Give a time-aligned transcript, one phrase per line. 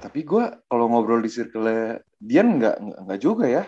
[0.00, 1.68] tapi gue kalau ngobrol di circle
[2.16, 3.62] Dian nggak nggak juga ya.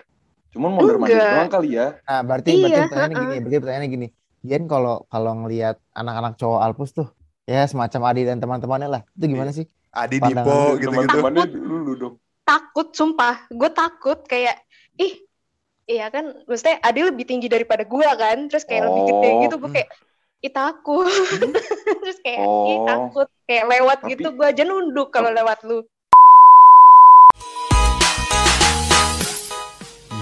[0.50, 1.96] Cuman mondar mandir doang kali ya.
[2.02, 4.06] Nah, berarti Iya, berarti pertanyaannya gini, berarti pertanyaannya gini.
[4.42, 7.08] Dian kalau kalau ngelihat anak-anak cowok Alpus tuh,
[7.44, 9.02] ya semacam Adi dan teman-temannya lah.
[9.12, 9.64] Itu gimana sih?
[9.88, 10.88] Adi Pandangan Dipo gitu-gitu.
[10.88, 12.14] Teman-temannya dulu dong.
[12.42, 14.58] takut sumpah gue takut kayak
[14.98, 15.14] ih
[15.84, 19.40] iya kan maksudnya Adi lebih tinggi daripada gue kan terus kayak lebih gede Oh.
[19.40, 19.88] gitu gue kayak
[20.40, 21.06] ih takut
[22.02, 22.84] terus kayak ih Oh.
[22.84, 25.86] takut kayak lewat Tapi- gitu gue aja nunduk kalau lewat lu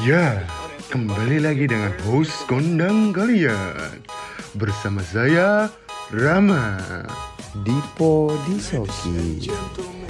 [0.01, 0.49] Ya,
[0.89, 4.01] kembali lagi dengan host kondang kalian.
[4.57, 5.69] Bersama saya,
[6.09, 6.81] Rama.
[7.61, 9.45] Dipo Disoki.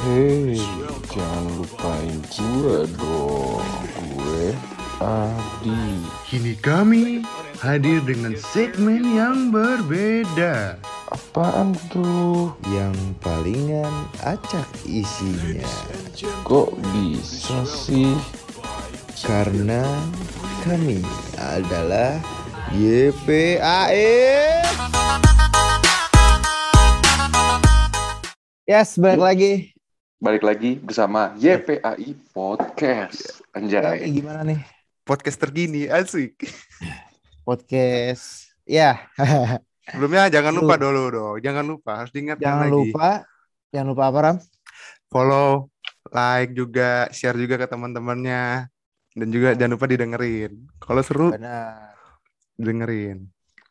[0.06, 0.62] Hei,
[1.10, 3.66] jangan lupain gue dong.
[4.14, 4.54] Gue
[5.02, 6.06] Adi.
[6.22, 7.26] Kini kami
[7.58, 10.78] hadir dengan segmen yang berbeda.
[11.10, 12.54] Apaan tuh?
[12.70, 15.66] Yang palingan acak isinya.
[16.46, 18.14] Kok bisa sih?
[19.20, 19.84] Karena
[20.64, 21.00] kami
[21.36, 22.18] adalah
[22.72, 24.08] YPAE.
[28.64, 29.52] Yes, balik lagi.
[30.20, 33.42] Balik lagi bersama YPAI Podcast.
[33.50, 34.08] Ya, Anjay.
[34.10, 34.60] gimana nih?
[35.02, 36.38] Podcast terkini, asik.
[37.48, 38.52] Podcast.
[38.62, 39.10] Ya,
[39.90, 41.36] Sebelumnya jangan lupa Lu- dulu dong.
[41.42, 42.74] Jangan lupa, harus diingatkan jangan lagi.
[42.94, 43.08] lupa.
[43.74, 44.36] Jangan lupa apa, Ram?
[45.10, 45.66] Follow,
[46.14, 48.70] like juga, share juga ke teman-temannya.
[49.10, 50.52] Dan juga jangan lupa didengerin.
[50.78, 51.98] Kalau seru, Benar.
[52.54, 53.26] dengerin.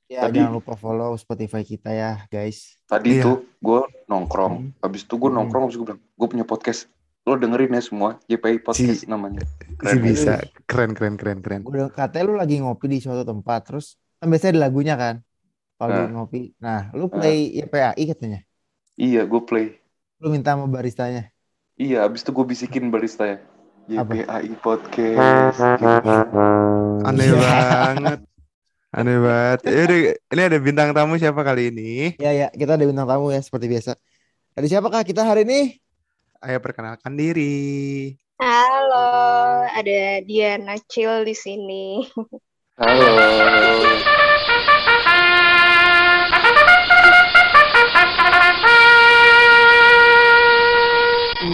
[0.09, 2.75] Ya, Tadi- jangan lupa follow Spotify kita ya, guys.
[2.83, 3.23] Tadi Iya.
[3.23, 4.73] tuh gue nongkrong.
[4.81, 5.37] Habis itu gue Hmm.
[5.37, 6.89] nongkrong, habis gue bilang, gue punya podcast.
[7.23, 8.17] Lo dengerin ya semua.
[8.25, 9.45] YPAI Podcast namanya.
[9.45, 10.01] Si Keren.
[10.01, 10.33] bisa.
[10.65, 11.61] Keren, keren, keren, keren.
[11.61, 15.15] Gue udah katanya lu lagi ngopi di suatu tempat, terus kan biasanya ada lagunya kan.
[15.77, 16.09] Kalau Nah.
[16.09, 16.57] ngopi.
[16.57, 18.39] Nah, lu play YPAI katanya.
[18.97, 19.77] Iya, gue play.
[20.17, 21.29] Lu minta sama baristanya.
[21.77, 23.37] Iya, habis itu gue bisikin barista ya.
[23.37, 23.58] Apa?
[23.89, 25.57] YPAI Podcast.
[25.57, 26.45] Gitu.
[27.01, 27.37] Aneh Iya.
[27.41, 28.19] banget.
[28.93, 29.59] Aneh banget.
[29.65, 29.99] Yaudah,
[30.29, 32.13] ini ada bintang tamu siapa kali ini?
[32.21, 33.97] Ya, ya, kita ada bintang tamu ya seperti biasa.
[34.53, 35.81] Ada siapakah kita hari ini?
[36.39, 38.13] Ayo perkenalkan diri.
[38.39, 39.11] halo
[39.67, 42.07] ada Diana Cil di sini
[42.79, 43.11] Halo.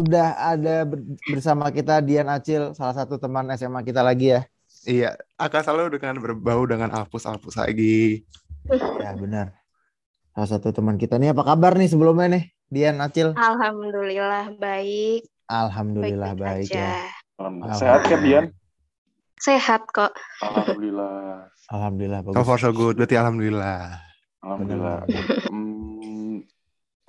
[0.06, 4.42] Udah ada ber- bersama kita Dian Acil, salah satu teman SMA kita lagi ya.
[4.86, 8.22] Iya, akan selalu dengan berbau dengan alpus-alpus lagi.
[9.02, 9.58] Ya, benar.
[10.38, 12.44] Salah satu teman kita nih apa kabar nih sebelumnya nih?
[12.70, 13.34] Dian Acil.
[13.34, 16.90] alhamdulillah baik Alhamdulillah baik, baik ya.
[17.42, 17.78] Alhamdulillah.
[17.82, 18.46] Sehat kan, Dian?
[19.42, 21.50] sehat kok Alhamdulillah.
[21.70, 22.46] Alhamdulillah So bagus.
[22.46, 23.98] far so good, berarti alhamdulillah.
[24.46, 24.98] Alhamdulillah.
[25.10, 25.26] Benar.
[25.50, 26.46] Hmm,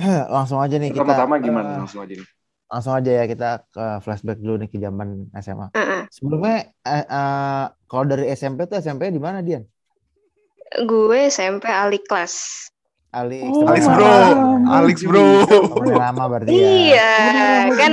[0.37, 1.69] Langsung aja nih kita pertama-tama gimana?
[1.73, 2.28] eh, Langsung aja nih.
[2.66, 5.71] Langsung aja ya kita ke flashback dulu nih ke zaman SMA.
[5.72, 6.03] Heeh.
[6.09, 9.62] Sebelumnya eh, eh, kalau dari SMP tuh SMP di mana Dian?
[10.66, 12.66] gue SMP Ali kelas
[13.09, 14.12] Ali Oh, Alex bro.
[14.69, 15.25] Alex bro.
[15.47, 16.59] Teman Rama berarti ya.
[16.59, 17.12] iya
[17.72, 17.93] kan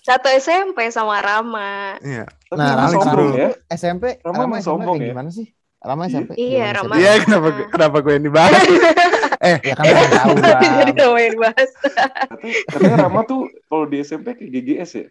[0.00, 2.24] satu SMP sama Rama Iya.
[2.50, 3.26] Nah, Rama Alex, bro.
[3.36, 3.48] ya.
[3.68, 5.12] SMP Rama Rama SMP sombong ya?
[5.12, 5.46] gimana sih?
[5.78, 6.08] Rama.
[6.08, 6.94] SMP Iya, Rama.
[6.96, 8.52] Iya, kenapa kenapa gue yang dibahas?
[9.40, 10.52] eh, Ya kan pengen tahu jadi
[10.86, 10.94] Ram.
[10.94, 15.06] ngomongin bahas Katanya, katanya Rama tuh kalau di SMP kayak GGS ya.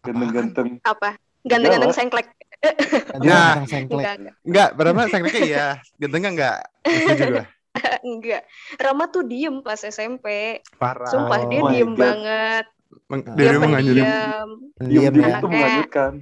[0.00, 0.78] Ganteng-ganteng.
[0.80, 1.10] apa
[1.40, 2.28] ganteng-ganteng sengklek
[3.14, 3.62] Nah.
[3.62, 5.66] enggak enggak berapa segmennya iya.
[5.96, 6.58] Gantengnya enggak.
[7.30, 7.44] Gue.
[8.04, 8.42] enggak
[8.76, 11.06] Rama tuh diem pas SMP Parah.
[11.06, 12.66] sumpah dia Oh diem banget
[13.06, 14.48] Meng- Dia dia pendiam Diam
[14.80, 15.38] Diam-diam ya.
[15.38, 16.12] tuh melanjutkan.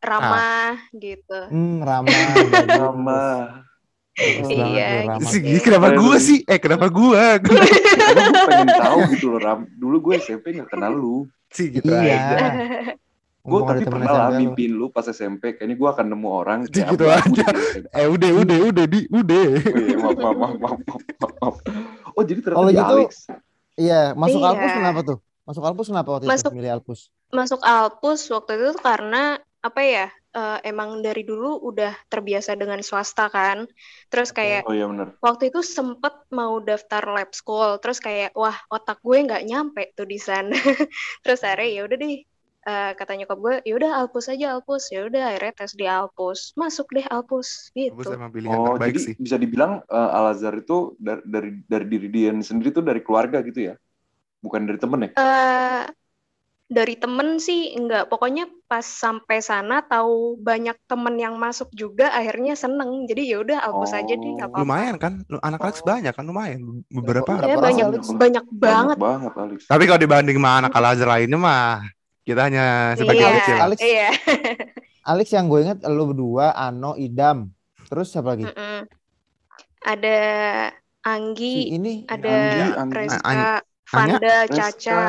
[0.00, 2.12] ramah gitu Hmm, Rama.
[2.12, 3.73] bagus.
[4.16, 5.18] Iya.
[5.20, 6.38] Sih, kenapa Keren gue sih?
[6.44, 7.22] Eh, kenapa gue?
[7.40, 7.58] Gue
[8.48, 9.66] pengen tahu gitu loh Ram.
[9.68, 11.26] Dulu gue SMP gak kenal lu.
[11.48, 12.14] sih gitu Iya.
[12.14, 12.38] aja.
[13.40, 15.52] Gue tapi pernah lah mimpin lu pas SMP.
[15.52, 16.58] Kayaknya gue akan nemu orang.
[16.66, 17.46] kayak Gitu aja.
[17.92, 19.44] Eh, udah, udah, udah, di, udah.
[19.96, 21.02] Maaf, maaf, maaf, maaf,
[21.36, 21.54] maaf.
[22.10, 23.12] Oh jadi ternyata di gitu, Alex.
[23.74, 24.48] Iya, masuk Iya.
[24.48, 25.18] Alpus kenapa tuh?
[25.44, 27.00] Masuk Alpus kenapa waktu Masuk- itu milih Alpus?
[27.28, 29.22] masuk Alpus waktu itu karena
[29.58, 30.06] apa ya
[30.38, 33.58] eh, emang dari dulu udah terbiasa dengan swasta kan.
[34.10, 35.08] Terus kayak Oh iya benar.
[35.26, 40.06] waktu itu sempet mau daftar lab school terus kayak wah otak gue nggak nyampe tuh
[40.12, 40.52] di sana
[41.24, 42.14] terus akhirnya ya udah deh
[42.68, 44.82] eh, kata nyokap gue ya udah Alpus aja Alpus.
[44.94, 46.40] Ya udah akhirnya tes di Alpus.
[46.60, 47.48] Masuk deh Alpus
[47.78, 48.10] gitu.
[48.16, 49.14] Emang pilihan Oh terbaik jadi sih.
[49.16, 53.40] bisa dibilang eh, Al Azhar itu dari dari dari diri dia sendiri tuh dari keluarga
[53.40, 53.74] gitu ya,
[54.44, 55.12] bukan dari temen ya?
[55.16, 55.86] Eh,
[56.64, 58.08] dari temen sih enggak.
[58.08, 63.04] Pokoknya pas sampai sana tahu banyak temen yang masuk juga, akhirnya seneng.
[63.04, 64.64] Jadi ya udah Alpus aja deh, nggak apa-apa.
[64.64, 65.12] Lumayan kan?
[65.40, 65.86] Anak Alex Oh.
[65.86, 67.30] banyak kan lumayan beberapa.
[67.36, 68.04] Berapa Ya banyak Alex?
[68.10, 68.96] banyak banget.
[68.96, 69.60] banget Alex.
[69.68, 71.84] Tapi kalau dibanding sama anak Al Azhar lainnya mah
[72.24, 72.64] kita hanya
[72.96, 73.56] sebagai Iya, kecil.
[73.60, 73.78] Alex.
[73.80, 74.08] iya.
[75.12, 77.52] Alex yang gue inget lu berdua, Ano, Idam.
[77.84, 78.48] Terus siapa lagi?
[78.48, 78.88] Mm-mm.
[79.84, 80.18] Ada
[80.72, 82.94] Si Anggi, ini ada Anggi, Anggi.
[82.96, 83.52] Reska, Anya,
[83.84, 85.00] Vanda, Reska, Caca,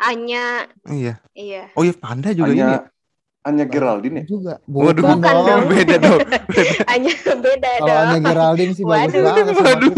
[0.00, 1.14] Anya, Iya.
[1.32, 1.62] iya.
[1.72, 2.58] Oh iya Panda juga ini.
[2.58, 2.88] Anya
[3.40, 4.24] Anya Geraldine ya?
[4.26, 4.52] juga.
[4.64, 5.46] Waduh, Bukan Bukan dong.
[5.46, 5.62] dong.
[5.66, 6.20] beda dong.
[6.92, 8.18] Anya beda Kalau Anya.
[8.22, 9.22] Geraldine sih bagus Waduh.
[9.26, 9.92] banget Waduh.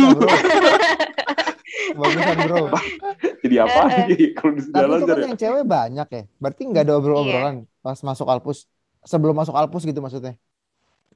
[1.92, 2.62] Bagusan bro.
[3.42, 4.04] Jadi apa Eh, eh.
[4.08, 6.22] nih kalau di Tapi itu kan yang cewek banyak ya.
[6.36, 8.66] Berarti nggak ada obrol-obrolan pas masuk Alpus.
[9.02, 10.38] Sebelum masuk Alpus gitu maksudnya.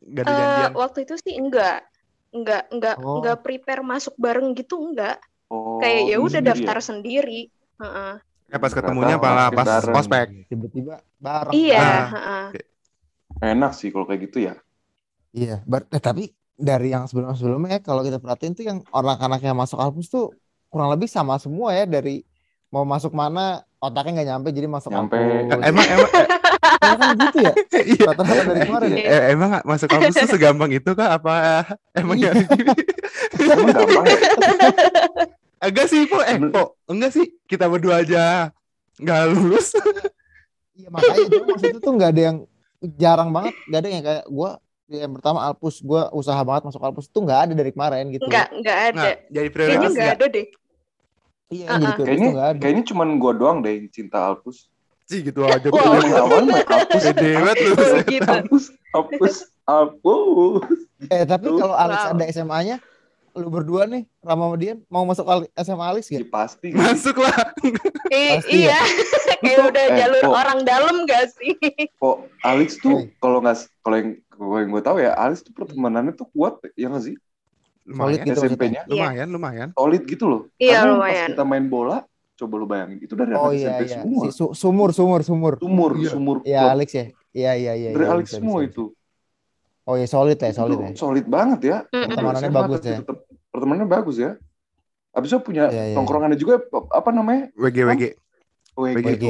[0.04, 0.72] Gak ada Eh, janjian.
[0.74, 1.86] waktu itu sih enggak.
[2.28, 3.18] Enggak, enggak, Oh.
[3.18, 5.16] enggak prepare masuk bareng gitu enggak.
[5.46, 7.48] Oh, Kayak ya udah daftar sendiri.
[7.78, 8.14] Heeh.
[8.46, 9.94] Eh pas ketemunya malah pas bareng.
[9.96, 10.26] ospek.
[10.46, 11.52] Tiba-tiba bareng.
[11.52, 12.04] Iya, Ah.
[12.08, 12.44] heeh.
[12.52, 12.64] ya?
[13.48, 14.54] Enak sih kalau kayak gitu ya.
[15.30, 19.76] Iya, ber- eh, tapi dari yang sebelum-sebelumnya kalau kita perhatiin tuh yang orang-anak yang masuk
[19.76, 20.32] Alpus tuh
[20.66, 22.24] kurang lebih sama semua ya dari
[22.66, 25.18] mau masuk mana otaknya nggak nyampe jadi masuk Nyampe.
[25.18, 25.52] Alpus.
[25.52, 26.26] Eh, Emang emang eh,
[26.76, 27.52] Ya kan gitu ya.
[27.92, 28.04] iya.
[28.06, 29.04] Rata-rata dari kemarin ya.
[29.04, 31.32] Eh, emang masuk kampus tuh segampang itu kah apa
[31.92, 32.30] emang Iya.
[32.30, 32.42] ya
[33.42, 34.18] Emang gampang ya?
[35.66, 38.54] agak sih po eh po enggak sih kita berdua aja
[38.96, 39.74] nggak lulus
[40.76, 42.36] Iya makanya cuma maksud itu tuh nggak ada yang
[43.00, 44.50] jarang banget, nggak ada yang kayak gue
[44.92, 48.28] yang pertama Alpus gue usaha banget masuk Alpus tuh nggak ada dari kemarin gitu.
[48.28, 48.92] Enggak, enggak ada.
[48.92, 50.46] nggak jadi Kayaknya prioritas enggak nggak ada deh.
[51.46, 51.80] Iya jadi Uh-uh.
[51.80, 52.58] prioritas tuh Kayaknya nggak ada.
[52.60, 54.68] kayaknya cuman gua doang deh yang cinta Alpus.
[55.06, 57.72] sih gitu aja awal mah Alpus, pede banget lu
[58.10, 58.26] gitu.
[58.28, 59.34] Alpus, Alpus,
[59.64, 60.76] Alpus.
[61.08, 62.76] Eh tapi kalau Alex ada SMA-nya,
[63.36, 66.32] lu berdua nih Rama sama Dian mau masuk Al- SMA Alex Ya gak?
[66.32, 66.68] pasti.
[66.76, 68.72] masuk lah I- Pasti ya?
[68.72, 68.80] iya,
[69.42, 71.52] kayak Tuh, udah eh, jalur kok- orang dalam gak sih?
[71.94, 73.12] Kok Alex tuh Hey.
[73.16, 76.88] kalau nggak kalau yang kalau yang gue tahu ya Alex tuh pertemanannya tuh kuat ya
[76.88, 77.16] nggak sih
[77.84, 80.42] lumayan Gitu SMP-nya lumayan lumayan solid gitu loh.
[80.56, 81.22] Iya, Karena lumayan.
[81.22, 81.98] Pas kita main bola,
[82.34, 83.94] coba lu bayangin itu dari Oh anak iya SMP iya.
[83.94, 84.22] semua.
[84.22, 85.52] Si su- sumur sumur sumur.
[85.56, 86.10] Sumur, Iya.
[86.10, 86.36] sumur.
[86.42, 86.60] Iya.
[86.66, 87.04] Alex ya.
[87.30, 87.90] Iya iya iya.
[87.94, 88.84] dari iya, Alex bisa, semua bisa, itu.
[89.86, 90.90] Oh iya solid ya solid Itu ya.
[90.98, 91.76] solid banget ya.
[91.86, 92.98] Pertemanannya bagus ya.
[92.98, 93.22] tetep-
[93.56, 94.36] pertemanannya bagus ya.
[95.10, 95.96] Abis itu punya Iya, iya, iya.
[95.96, 96.60] tongkrongannya juga
[96.92, 97.48] apa namanya?
[97.56, 98.02] WG WG
[98.76, 99.00] WG.
[99.00, 99.26] WG.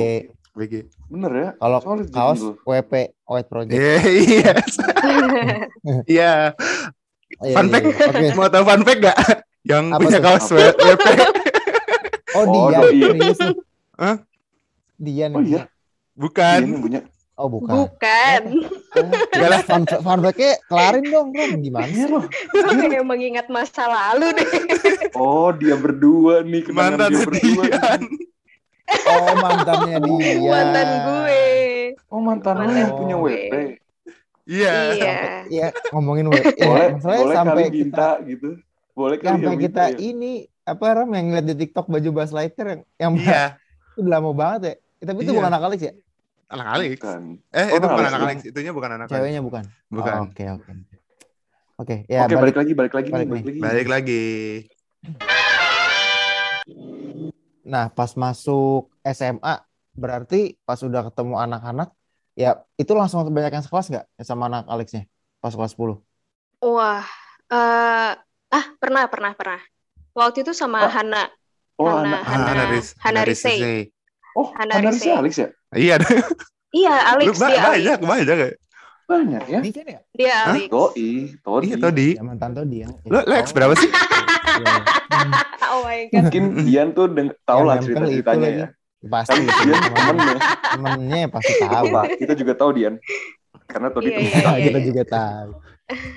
[0.53, 0.75] WG.
[1.07, 1.49] Bener ya.
[1.57, 2.41] Kalau gitu kaos.
[2.61, 2.93] WP
[3.23, 3.79] White Project.
[3.79, 4.53] Iya, iya.
[6.07, 6.33] Iya.
[7.39, 7.85] Iya, Fun iya, fact.
[7.87, 8.07] iya.
[8.09, 8.27] Oke.
[8.35, 9.17] Mau tahu fun fact gak?
[9.63, 10.25] Yang Apa punya tuh?
[10.25, 10.59] kaos Apa?
[10.85, 11.07] WP.
[12.37, 13.01] Oh Oh, Dian doi.
[13.01, 13.55] serius nih.
[13.97, 14.17] Hah?
[14.99, 15.31] Dian.
[15.33, 15.63] Oh iya.
[16.13, 16.59] Bukan.
[16.61, 17.01] Ini punya.
[17.37, 17.69] Oh bukan.
[17.85, 18.41] Bukan.
[18.97, 19.61] Enggak lah.
[19.63, 21.61] Fun, fun fact-nya kelarin dong, Ron.
[21.61, 22.09] Gimana Iya sih?
[22.09, 22.25] loh.
[22.49, 24.49] Gue kayak mengingat masa lalu deh.
[25.15, 27.65] Oh dia berdua nih kenangan Mantan dia berdua.
[27.67, 28.01] Dian.
[28.03, 28.25] nih.
[29.05, 30.49] Oh mantannya dia.
[30.49, 31.43] Mantan gue.
[32.07, 33.17] Oh mantan Mantan yang punya.
[33.19, 33.55] WP.
[34.47, 34.75] Iya.
[34.95, 35.17] Iya.
[35.47, 36.57] Iya ngomongin WP.
[36.57, 38.49] Ya, Boleh, masalahnya boleh sampai kali kita minta gitu.
[38.93, 39.97] Boleh kali sampai yang kita ya.
[40.01, 40.33] ini
[40.63, 43.45] apa Ram yang ngeliat di TikTok baju Buzz Lightyear yang yang Iya.
[43.93, 44.75] itu udah lama banget ya.
[45.05, 45.37] Tapi itu Iya.
[45.37, 45.93] bukan anak Alex ya?
[46.47, 46.91] Anak Alex.
[46.97, 47.21] Bukan.
[47.51, 48.13] Eh, Oh, itu bukan Alex.
[48.13, 48.39] anak Alex.
[48.45, 49.15] Itunya bukan anak Alex.
[49.19, 49.63] Ceweknya bukan.
[49.89, 50.15] Bukan.
[50.15, 50.71] Oh, Oke oke.
[51.77, 52.41] Oke, ya Oke balik.
[52.41, 53.61] balik lagi balik lagi nih balik balik lagi.
[53.61, 54.25] Balik lagi.
[57.67, 59.55] Nah, pas masuk SMA
[59.93, 61.89] berarti pas udah ketemu anak-anak
[62.33, 65.09] ya itu langsung banyak yang sekelas nggak sama anak Alexnya
[65.41, 66.01] pas kelas 10?
[66.63, 67.05] Wah.
[67.47, 68.13] eh
[68.51, 69.61] ah, pernah, pernah, pernah.
[70.13, 70.91] Waktu itu sama Oh.
[70.91, 71.23] Hana.
[71.77, 72.25] Oh Hana.
[72.25, 72.97] Hana, Haris.
[72.99, 73.57] Hana Haris Risei.
[73.57, 73.81] Risei.
[74.33, 75.13] Oh Hana Hana Rizky Rizky.
[75.13, 75.49] Alex ya?
[75.77, 75.97] Iya,
[76.73, 77.69] Iya, Alex lu ba- dia Alex.
[77.71, 78.37] banyak, banyak.
[78.37, 78.51] ya?
[79.07, 79.59] Banyak ya.
[79.61, 80.01] Di sini ya?
[80.11, 80.37] Dia?
[80.47, 80.69] Alex.
[80.69, 81.67] Todi, Todi.
[81.67, 82.09] Iya, Todi.
[82.13, 82.89] Ya mantan tuh dia.
[83.03, 83.91] Lu Lex berapa sih?
[85.67, 86.23] Oh my god.
[86.23, 88.57] Mungkin Dian tuh deng- tau Yang lah nempel cerita itu ceritanya lagi.
[88.57, 88.69] ya.
[89.07, 90.39] Pasti Kan Dian temennya.
[90.67, 91.85] temennya pasti tahu.
[91.87, 92.07] Tahu.
[92.17, 92.95] Kita juga tahu Dian.
[93.67, 94.51] Karena Todi Iya, temen iya, kita.
[94.51, 94.65] iya.
[94.65, 95.49] kita juga tahu.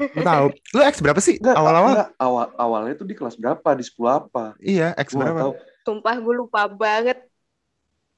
[0.09, 0.45] Lu tahu.
[0.71, 1.35] Lu X berapa sih?
[1.37, 1.91] Enggak, Awal-awal?
[1.91, 3.69] enggak, awal awalnya tuh di kelas berapa?
[3.71, 4.43] Di 10 apa?
[4.57, 5.39] Iya, X berapa?
[5.39, 5.53] tahu.
[5.83, 7.17] Sumpah gue lupa banget.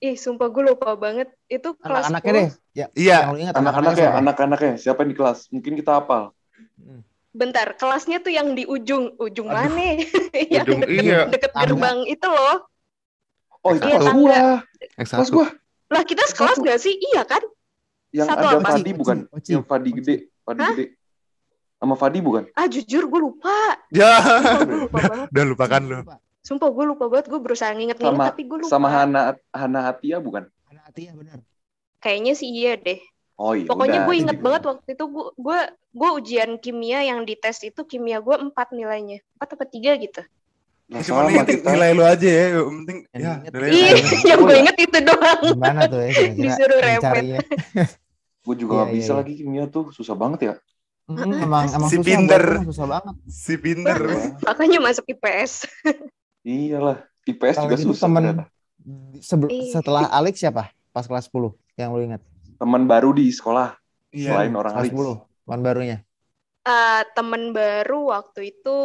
[0.01, 1.29] Ih, sumpah gue lupa banget.
[1.45, 2.35] Itu kelas Anak-anaknya 10.
[2.35, 2.49] deh.
[2.71, 3.17] Ya, Iya.
[3.21, 4.17] Yang lu ingat Anak-anak ya, siapa?
[4.17, 4.73] anak-anaknya.
[4.75, 5.39] Siapa yang di kelas?
[5.47, 6.23] Mungkin kita hafal.
[6.75, 7.01] Hmm.
[7.31, 9.13] Bentar, kelasnya tuh yang di ujung.
[9.15, 9.61] Ujung Aduh.
[9.69, 9.87] mana?
[10.51, 11.19] yang Ujung, deket, iya.
[11.27, 11.69] deket Tangga.
[11.69, 12.57] gerbang itu loh.
[13.61, 14.39] Oh, itu Iya, kelas gua.
[14.97, 15.47] Kelas gua.
[15.87, 16.97] Lah kita sekelas gak sih?
[16.97, 17.43] Iya kan?
[18.09, 18.69] Yang Satu ada apa?
[18.73, 19.17] Fadi bukan?
[19.29, 19.97] Oci, Yang Fadi Oci.
[19.97, 20.15] gede.
[20.41, 20.71] Fadi Hah?
[20.73, 20.85] gede.
[21.77, 22.43] Sama Fadi bukan?
[22.51, 23.57] Ah jujur gue lupa.
[23.89, 24.17] Ya.
[24.59, 25.27] Gue lupa banget.
[25.29, 25.97] Udah lupakan lu.
[26.41, 27.25] Sumpah gue lupa banget.
[27.27, 28.69] Gue berusaha nginget-nginget Sama tapi gue lupa.
[28.69, 30.49] sama Hana Hana Hatia bukan?
[30.67, 31.39] Anak Atia benar.
[31.97, 32.97] Kayaknya sih iya deh.
[33.35, 33.65] Oh iya.
[33.65, 34.43] Pokoknya gue inget Gitu.
[34.43, 35.59] banget waktu itu gue gue
[35.91, 39.21] gue ujian kimia yang di tes itu kimia gue 4 nilainya.
[39.35, 40.21] 4 apa 3 gitu.
[40.87, 41.71] Nah, Cuma kita.
[41.71, 42.45] nilai lu aja ya.
[42.53, 43.69] Yang penting Yang ya nilai.
[43.69, 43.89] Iya,
[44.29, 45.41] yang gue inget itu doang.
[45.47, 46.99] Gimana tuh ya Disuruh repet.
[46.99, 47.39] mencarinya?
[48.41, 49.17] Gue juga Iya, nggak iya, bisa iya.
[49.21, 50.53] lagi kimia tuh susah banget ya.
[51.05, 52.43] Hmm, emang emang Si susah pinter.
[52.65, 53.15] susah banget.
[53.23, 53.99] Si pinter.
[54.41, 55.53] Makanya masuk IPS.
[56.43, 56.97] iyalah.
[57.21, 59.69] IPS Kalau juga gitu susah temen Iya.
[59.69, 60.73] setelah Alex siapa?
[60.89, 62.21] Pas kelas 10 yang lu ingat.
[62.57, 63.77] Teman baru di sekolah
[64.09, 64.33] Iya.
[64.33, 64.93] selain orang Kelas Alex.
[64.97, 65.97] 10 teman barunya.
[66.61, 68.77] Eh, temen baru waktu itu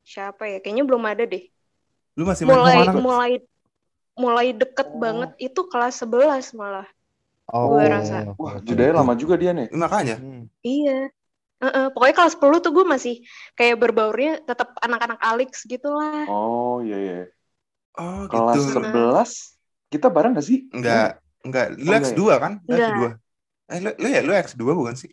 [0.00, 0.58] siapa ya?
[0.60, 1.44] Kayaknya belum ada deh.
[2.12, 3.00] Lu masih Mulai ke mana?
[3.00, 3.32] mulai
[4.12, 5.00] mulai deket Oh.
[5.00, 6.84] banget itu kelas 11 malah.
[7.48, 8.32] Oh, Gua rasa.
[8.36, 8.64] Wah, oke.
[8.64, 9.68] jedanya lama juga dia nih.
[9.72, 10.16] Makanya.
[10.20, 10.44] Hmm.
[10.60, 11.08] Iya.
[11.62, 13.14] Heeh, pokoknya kelas 10 tuh gue masih
[13.54, 16.26] kayak berbaurnya tetap anak-anak Alex gitu lah.
[16.26, 17.18] Oh iya iya.
[17.94, 18.82] Oh Kelas gitu.
[18.82, 20.66] 11 kita bareng gak sih?
[20.74, 21.22] Enggak.
[21.46, 21.66] Enggak.
[21.78, 22.52] Lu Oh, enggak X2 kan?
[22.66, 22.90] Lu Enggak.
[22.90, 23.02] X2.
[23.72, 25.10] Eh, lu, lu ya lu X2 bukan sih?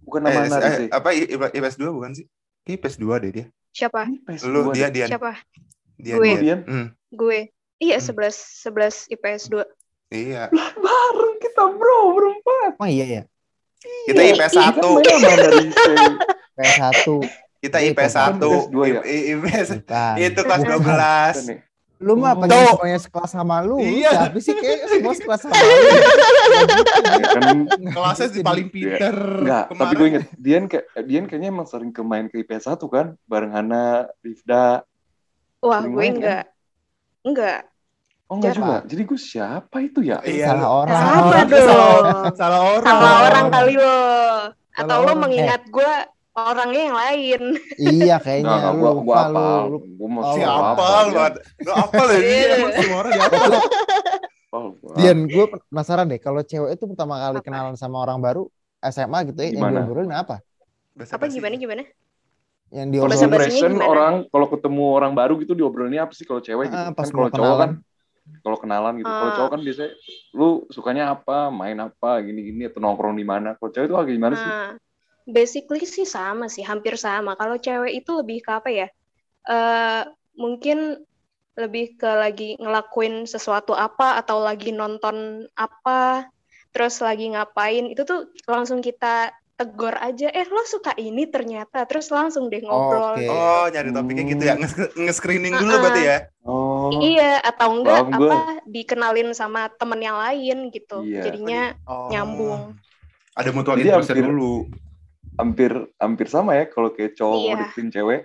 [0.00, 0.88] Bukan nama eh, eh, sih.
[0.88, 2.26] apa IPS 2 bukan sih?
[2.64, 3.46] Kayaknya IPS 2 deh dia.
[3.70, 4.00] Siapa?
[4.48, 5.36] Lu dia dia Siapa?
[6.00, 6.26] dia Gue.
[6.32, 6.40] dia.
[6.40, 6.60] Dian.
[6.64, 7.52] Hmm, Gue.
[7.76, 8.16] Iya, Hmm.
[8.16, 9.64] 11 11 IPS 2.
[10.10, 10.48] iya.
[10.84, 12.72] Bareng kita bro berempat.
[12.80, 13.22] Emang iya ya.
[13.80, 14.80] Kita IPS iya, 1.
[15.06, 15.64] Kan main sama dari
[16.54, 17.06] PS1
[17.60, 18.40] Kita IPS IPS 1.
[18.40, 19.00] IPS dua ya?
[19.04, 20.12] I- IPS bukan.
[20.18, 20.80] itu kelas Bukan.
[21.44, 21.48] 12.
[21.48, 21.58] nih.
[22.00, 22.68] Lu mah Tuh.
[22.72, 23.76] semuanya sekelas sama lu.
[23.76, 24.12] Iya.
[24.26, 25.68] Siapa sih kayak semua sekelas sama lu.
[27.12, 29.16] Ya kan Kelasnya Gitu si paling pinter.
[29.44, 32.80] enggak, tapi gue inget Dian kayak Dian kayaknya emang sering ke main ke IPS 1
[32.88, 34.80] kan bareng Hana, Rifda.
[35.60, 36.44] Wah, gue enggak.
[37.20, 37.68] Enggak.
[38.30, 38.62] Oh enggak Siapa?
[38.62, 38.76] juga.
[38.86, 40.18] Jadi gue siapa itu ya?
[40.22, 40.46] Iya.
[40.48, 40.94] Salah orang.
[40.94, 41.60] Salah orang, dong.
[41.66, 42.86] Salah, salah orang.
[42.86, 43.98] Salah orang kali lo.
[44.70, 45.18] Atau Salah lo orang.
[45.18, 45.92] mengingat gue
[46.30, 47.42] orangnya yang lain.
[47.76, 49.44] Iya kayaknya gua, gua lupa apa?
[49.74, 51.14] Gue mau Oh, Si lu apal lu.
[51.18, 51.26] ya
[52.14, 52.46] dia Iya.
[52.54, 53.50] emang semua orang dia apal.
[54.98, 57.44] Dian, gue penasaran deh kalau cewek itu pertama kali Apa?
[57.44, 59.78] kenalan sama orang baru SMA gitu ya, yang Gimana?
[59.82, 60.36] diobrolin apa?
[60.90, 61.82] Bahasa Apa gimana gimana?
[62.70, 66.74] Yang diobrolin impression orang kalau ketemu orang baru gitu diobrolnya apa sih kalau cewek gitu?
[66.76, 67.70] Ah, pas kan kalau cowok kan.
[68.40, 69.10] Kalau kenalan gitu.
[69.10, 69.36] Kalau Ah.
[69.36, 69.92] cowok kan biasanya
[70.36, 73.56] lu sukanya apa, main apa, gini-gini atau nongkrong di mana.
[73.58, 74.48] Kalau cewek itu agak gimana sih?
[74.50, 74.70] Nah,
[75.28, 77.36] basically sih sama sih, hampir sama.
[77.36, 78.88] Kalau cewek itu lebih ke apa ya?
[79.48, 80.02] Eh
[80.38, 80.96] mungkin
[81.58, 86.30] lebih ke lagi ngelakuin sesuatu apa atau lagi nonton apa,
[86.72, 87.90] terus lagi ngapain.
[87.92, 93.20] Itu tuh langsung kita tegur aja, eh lo suka ini ternyata, terus langsung deh ngobrol.
[93.20, 93.28] Oke.
[93.28, 94.54] Oh, nyari topiknya gitu ya.
[94.56, 95.82] Nge- Nge-screening dulu Ah-ah.
[95.84, 96.18] berarti ya.
[96.48, 98.30] Oh, Iya, atau enggak Paham gue.
[98.30, 101.04] apa dikenalin sama temen yang lain gitu.
[101.04, 101.22] Iya.
[101.24, 102.08] Jadinya Oh.
[102.08, 102.78] nyambung.
[103.32, 104.54] Ada mutual Jadi interest hampir- dulu.
[105.36, 107.56] hampir hampir sama ya kalau kayak cowok mau Iya.
[107.60, 108.20] deketin cewek.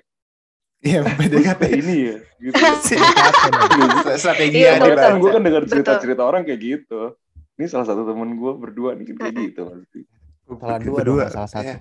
[0.82, 1.42] Iya, PDKT.
[1.56, 2.18] suka ini ya.
[2.38, 2.54] Gitu.
[4.20, 4.96] Strategi Iya, betul.
[4.96, 7.16] kan gue kan dengar cerita-cerita orang kayak gitu.
[7.56, 10.02] Ini salah satu temen gue berdua nih kayak gitu pasti.
[10.46, 11.26] Salah dua Berdua.
[11.26, 11.66] dong, salah satu.
[11.66, 11.76] Iya.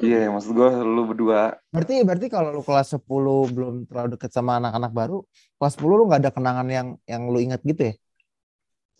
[0.00, 1.54] Iya, maksud gue lu berdua.
[1.70, 3.06] Berarti berarti kalau lu kelas 10
[3.48, 5.18] belum terlalu deket sama anak-anak baru,
[5.56, 7.94] kelas 10 lu nggak ada kenangan yang yang lu ingat gitu ya?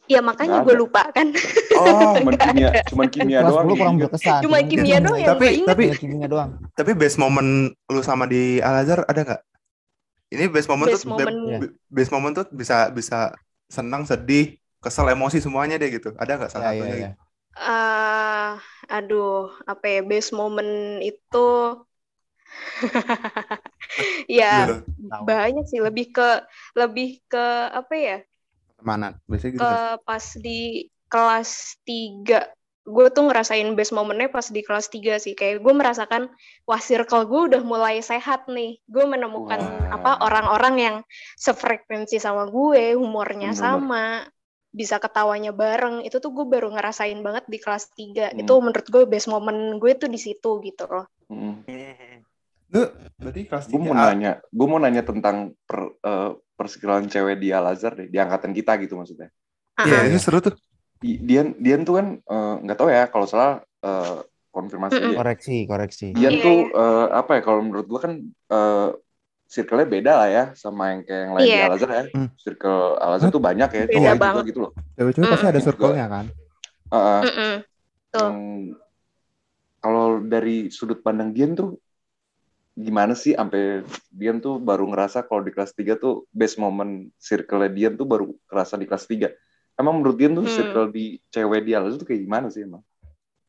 [0.08, 1.30] Ya makanya gue lupa kan.
[1.72, 3.66] Oh, cuman kimia, cuman kimia kelas doang.
[3.66, 4.04] 10 kurang gitu.
[4.06, 4.40] berkesan.
[4.42, 5.68] Cuma kimia doang yang Tapi gue inget.
[5.68, 6.50] tapi Kimia, kimia doang.
[6.72, 7.50] tapi best moment
[7.86, 9.42] lu sama di Al Azhar ada nggak?
[10.30, 11.34] Ini best moment Best tuh moment.
[11.58, 13.34] be- best moment tuh bisa bisa
[13.66, 16.14] senang, sedih, kesel, emosi semuanya deh gitu.
[16.14, 16.94] Ada nggak salah Ya, ya, satunya?
[16.96, 16.98] ya.
[17.10, 17.29] gitu?
[17.58, 18.58] Ah,
[18.90, 21.46] aduh, apa ya, best moment itu
[24.30, 24.74] ya Gitu.
[25.10, 25.22] Tahu.
[25.26, 26.28] banyak sih lebih ke
[26.78, 28.18] lebih ke apa ya
[28.80, 29.18] Mana?
[29.28, 29.60] Biasanya gitu.
[29.60, 29.72] ke
[30.06, 30.60] pas di
[31.10, 31.50] kelas
[31.84, 32.48] 3
[32.90, 36.32] gue tuh ngerasain best momennya pas di kelas 3 sih kayak gue merasakan
[36.64, 40.00] wah circle gue udah mulai sehat nih gue menemukan Wah.
[40.00, 40.96] apa orang-orang yang
[41.36, 43.60] sefrekuensi sama gue humornya Bener-bener.
[43.60, 44.04] sama
[44.70, 48.40] bisa ketawanya bareng itu tuh gue baru ngerasain banget di kelas 3 Hmm.
[48.46, 51.62] itu menurut gue best moment gue tuh di situ gitu loh Mm.
[52.74, 52.82] Lu
[53.18, 57.38] berarti kelas Gue mau tiga, ah, nanya, gue mau nanya tentang per, eh, persekitaran cewek
[57.38, 59.30] di Al Azhar deh, di angkatan kita gitu maksudnya.
[59.86, 60.54] Iya, Ah, itu seru tuh.
[60.98, 64.18] Di- Dian, Dian tuh kan eh, nggak tahu ya kalau salah eh,
[64.50, 65.16] konfirmasi aja.
[65.22, 66.06] Koreksi, koreksi.
[66.14, 68.88] Dian Iya, tuh eh, apa ya kalau menurut gue kan eh,
[69.50, 71.64] circle-nya beda lah ya sama yang kayak yang lain di Iya.
[71.64, 72.04] Al Azhar ya.
[72.08, 72.28] Hmm.
[72.36, 74.42] Circle Al Azhar tuh banyak ya, Beda cowok juga banget.
[74.46, 74.70] gitu loh.
[74.94, 75.66] Cewek-cewek pasti ada Mm.
[75.66, 76.24] circle-nya kan.
[76.88, 77.20] Heeh.
[77.24, 77.54] Mm-mm.
[78.10, 78.18] Tuh.
[78.20, 78.38] yang
[79.78, 81.78] kalau dari sudut pandang Dian tuh
[82.72, 87.66] gimana sih sampai Dian tuh baru ngerasa kalau di kelas 3 tuh best moment circle
[87.68, 89.30] Dian tuh baru kerasa di kelas 3.
[89.74, 90.52] Emang menurut Dian tuh Hmm.
[90.52, 92.82] circle di cewek di Al tuh kayak gimana sih emang?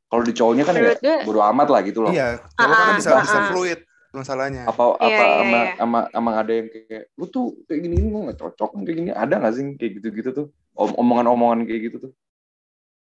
[0.05, 2.11] Kalau di cowoknya kan Menurut ya gue- bodo amat lah gitu loh.
[2.11, 3.47] Iya, cowok kan Ah, bisa ah, bisa ah.
[3.47, 3.79] fluid
[4.19, 4.61] masalahnya.
[4.71, 5.71] Apa apa Iya, iya, ama, iya.
[5.83, 9.33] ama emang ada yang kayak lu tuh kayak gini ini nggak cocok kayak gini ada
[9.39, 12.11] nggak sih kayak gitu-gitu tuh Om- omongan-omongan kayak gitu tuh?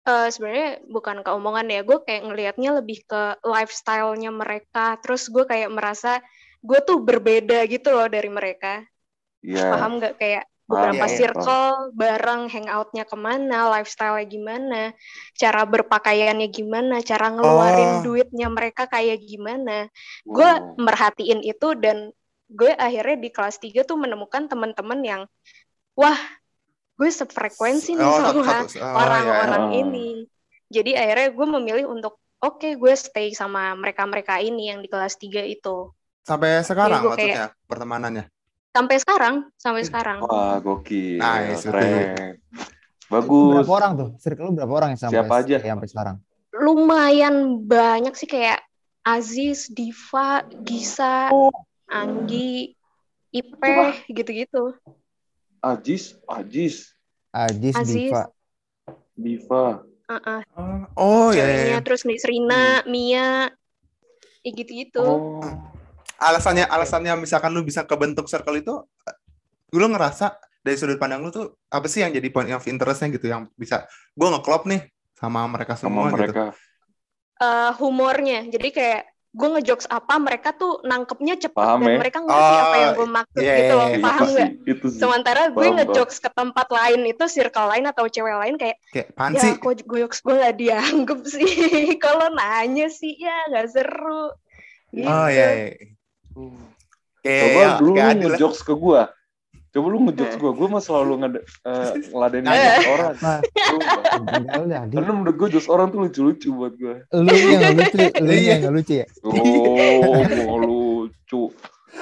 [0.09, 3.21] Eh, sebenarnya bukan keomongan ya, gue kayak ngelihatnya lebih ke
[3.55, 4.97] lifestyle-nya mereka.
[5.05, 6.11] Terus gue kayak merasa
[6.69, 8.81] gue tuh berbeda gitu loh dari mereka.
[9.43, 9.61] Iya.
[9.73, 14.81] paham nggak kayak Beberapa iya, iya, circle bareng hangoutnya ke mana lifestyle-nya gimana
[15.35, 18.03] cara berpakaiannya gimana cara ngeluarin Oh.
[18.07, 19.91] duitnya mereka kayak gimana
[20.23, 20.79] gue Wow.
[20.79, 22.15] merhatiin itu dan
[22.51, 25.23] gue akhirnya di kelas 3 tuh menemukan teman-teman yang
[25.99, 26.19] wah
[26.99, 29.79] gue sefrekuensi nih Oh, sama oh, orang-orang iya.
[29.83, 30.09] ini
[30.71, 35.43] jadi akhirnya gue memilih untuk oke gue stay sama mereka-mereka ini yang di kelas 3
[35.43, 38.25] itu Sampai sekarang Iya, maksudnya pertemanannya.
[38.71, 41.19] Sampai sekarang sampai sekarang Wah, gokil.
[41.19, 42.39] Nice, Keren.
[43.11, 43.67] Bagus.
[43.67, 44.09] Berapa orang tuh?
[44.23, 45.57] Circle lu berapa orang yang sampai Siapa aja?
[45.59, 46.17] sampai sekarang?
[46.51, 48.59] lumayan banyak sih kayak
[49.07, 51.31] Aziz, Diva, Gisa,
[51.89, 52.75] Anggi,
[53.33, 53.75] Ipe
[54.11, 54.75] gitu-gitu.
[55.63, 56.19] Ajis,
[57.31, 58.11] Ajis, Aziz.
[58.11, 58.23] Diva.
[59.15, 59.67] Diva.
[60.11, 60.43] Uh-uh,
[60.99, 61.47] Oh ya.
[61.47, 61.81] ceweknya ya.
[61.87, 63.47] terus nih Serina, Mia,
[64.43, 65.07] ya gitu-gitu.
[65.07, 65.39] Oh.
[66.21, 68.75] Alasannya alasannya misalkan lu bisa kebentuk circle itu
[69.73, 73.27] lu ngerasa dari sudut pandang lu tuh apa sih yang jadi point of interestnya gitu
[73.27, 74.85] yang bisa gue ngeklop nih
[75.17, 76.17] sama mereka Sama semua gitu.
[76.21, 76.45] mereka.
[77.41, 79.01] Eh, humornya, jadi kayak
[79.31, 81.99] gue ngejokes apa mereka tuh nangkepnya cepet Paham dan ya?
[82.03, 84.03] mereka ngerti apa yang Oh, gue maksud iya, gitu loh, iya, iya.
[84.05, 84.47] paham itu sih,
[84.91, 85.01] nggak?
[85.01, 89.09] Sementara gue Paham, ngejokes ke tempat lain itu circle lain atau cewek lain kayak Kayak
[89.15, 89.53] apaan ya sih?
[89.57, 91.53] kok gue jokes gue nggak dianggap sih
[92.05, 94.35] kalau nanya sih ya nggak seru
[94.91, 95.07] gitu.
[95.07, 95.73] Oh iya.
[96.33, 96.67] Iya.
[97.21, 99.03] Kayak Coba ya, dulu lu ngejokes ke gua.
[99.71, 100.51] Coba lu ngejokes gua.
[100.51, 102.81] Gua mah selalu ngade, eh, ngeladenin Eh.
[102.89, 103.15] orang.
[103.21, 103.39] Nah,
[104.57, 104.83] enggak.
[104.91, 107.05] Karena menurut gua jokes orang tuh lucu-lucu buat gua.
[107.13, 108.49] Lu yang nggak lucu, lu Iya.
[108.49, 109.07] yang nggak lucu ya.
[109.23, 111.43] Oh, mau lucu.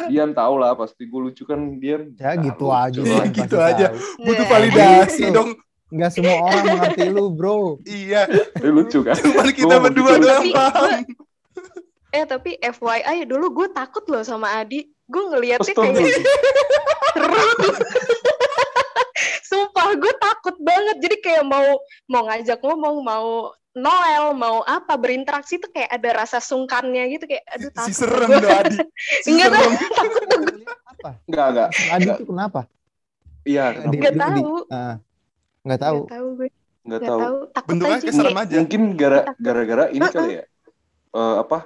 [0.06, 2.14] Dian tau lah pasti gua lucu kan Dian.
[2.14, 3.00] Ya Nah, gitu lucu aja.
[3.02, 3.86] Dian Gitu aja.
[3.90, 4.22] tahu.
[4.22, 5.34] Butuh Nah, validasi Gitu.
[5.34, 5.50] dong.
[5.88, 7.80] Nggak semua orang mengerti lu, bro.
[7.82, 8.28] Iya.
[8.60, 9.16] Eh, lucu kan?
[9.16, 11.00] Cuman kita berdua doang paham.
[12.10, 15.94] Eh tapi FYI dulu gue takut loh sama Adi gue ngeliatnya kayak
[17.12, 17.36] seru
[19.44, 21.68] sumpah gue takut banget jadi kayak mau
[22.06, 23.28] mau ngajak ngomong mau
[23.70, 28.28] Noel mau apa berinteraksi tuh kayak ada rasa sungkannya gitu kayak aduh takut Si serem
[28.32, 28.76] doh Adi.
[29.22, 29.72] Si Enggak serem.
[29.88, 30.54] takut tuh gue
[30.88, 31.10] Apa?
[31.24, 31.68] Enggak, enggak.
[31.88, 32.60] Adi itu kenapa?
[33.44, 33.94] Iya, kenapa?
[33.94, 34.50] Nggak di- tahu.
[34.68, 34.94] Ah,
[35.62, 35.98] nggak tahu.
[36.00, 37.20] nggak tahu gue Enggak nggak tahu.
[37.20, 38.54] tahu takut Bentuknya aja kayak serem aja.
[38.58, 40.44] Mungkin gara gara-gara ini kali ya.
[41.08, 41.58] Eh, apa?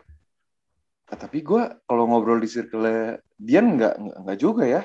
[1.12, 2.88] Ah, tapi gua kalau ngobrol di circle
[3.36, 4.82] Dian enggak enggak, enggak juga ya.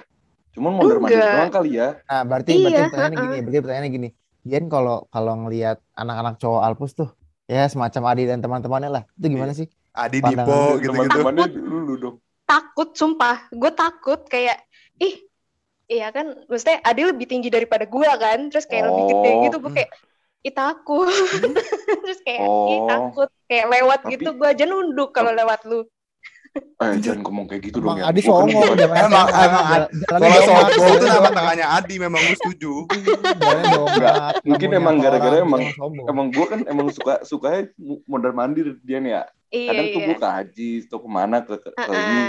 [0.52, 1.34] Cuman mondar-mandir Enggak.
[1.34, 1.88] doang kali ya.
[2.04, 3.24] Nah, berarti Iya, berarti pertanyaannya uh-uh.
[3.24, 4.10] gini, berarti pertanyaannya gini.
[4.42, 7.10] Dian kalau kalau ngelihat anak-anak cowok Alpus tuh,
[7.46, 9.04] ya semacam Adi dan teman-temannya lah.
[9.14, 9.68] Itu gimana sih?
[9.94, 10.92] Adi Pandangan Dipo lu, gitu-gitu.
[10.92, 12.16] Teman-temannya dulu dong.
[12.46, 14.56] takut sumpah gue takut kayak
[14.98, 15.20] ih
[15.86, 19.42] iya kan maksudnya Adi lebih tinggi daripada gue kan terus kayak lebih gede Oh.
[19.44, 19.92] gitu gue kayak
[20.42, 21.12] ih takut
[22.08, 22.88] terus kayak ih Oh.
[22.88, 25.84] takut kayak lewat Tapi- gitu gue aja nunduk kalau lewat lu
[26.78, 28.14] Eh, jangan ngomong kayak gitu dong Emang ya.
[28.14, 29.66] Adi Gua kan Emang- emang
[30.06, 32.72] Kalau sombong itu nama tangannya Adi memang gue setuju.
[34.44, 35.66] Mungkin emang gara-gara emang-.
[36.06, 37.70] Emang gue kan emang suka sukanya
[38.06, 39.26] mondar mandir Dian ya.
[39.48, 42.20] iya Kadang tuh iya gue ke Haji, tuh ke mana ke, ke, ke ini.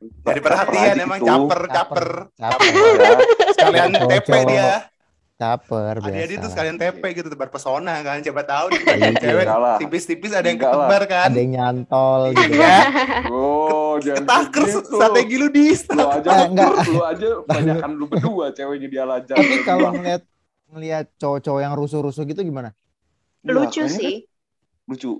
[0.00, 1.28] Jadi Caper perhatian aja emang gitu.
[1.28, 2.06] caper, caper.
[2.32, 3.10] Caper, Ya.
[3.52, 4.68] Sekalian TP dia.
[5.40, 6.42] Caper, Adi-adi biasa.
[6.44, 8.20] tuh sekalian TP gitu tebar pesona kan.
[8.20, 9.10] Siapa tahu nih Iya.
[9.16, 9.46] cewek
[9.78, 11.26] tipis-tipis ada yang ketebar kan.
[11.26, 12.52] Ada yang nyantol gitu.
[12.54, 12.76] Iya.
[13.26, 14.80] Oh, jangan Ketaker gitu.
[14.86, 16.72] strategi lu di Lu aja, Eh, enggak.
[16.86, 19.34] lu aja banyakan lu berdua ceweknya dia lajang.
[19.34, 20.22] Tapi kalau ngeliat
[20.68, 22.70] ngeliat cowok-cowok yang rusuh-rusuh gitu gimana?
[23.42, 24.28] lucu sih kan
[24.86, 25.12] lucu.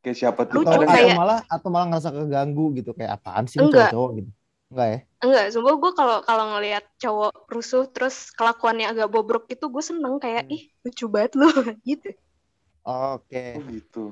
[0.00, 0.60] Kayak siapa tuh?
[0.60, 4.30] Lucu, Atau, kayak- malah atau malah ngerasa keganggu gitu kayak apaan sih cowok-cowok gitu.
[4.70, 4.98] Enggak ya?
[5.20, 10.16] enggak sumpah gue kalau kalau ngelihat cowok rusuh terus kelakuannya agak bobrok itu gue seneng
[10.16, 10.54] kayak Hmm.
[10.54, 11.50] ih lucu banget lu
[11.84, 12.10] gitu
[12.80, 13.44] Oke.
[13.54, 14.04] Oh gitu.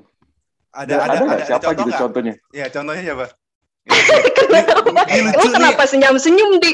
[0.69, 2.01] Ada Ada, ada ada, nggak ada siapa contoh gitu nggak?
[2.01, 2.35] contohnya?
[2.53, 3.27] Ya contohnya siapa?
[4.37, 4.93] kenapa lu
[5.25, 5.53] lucu nih.
[5.55, 6.71] kenapa senyum-senyum di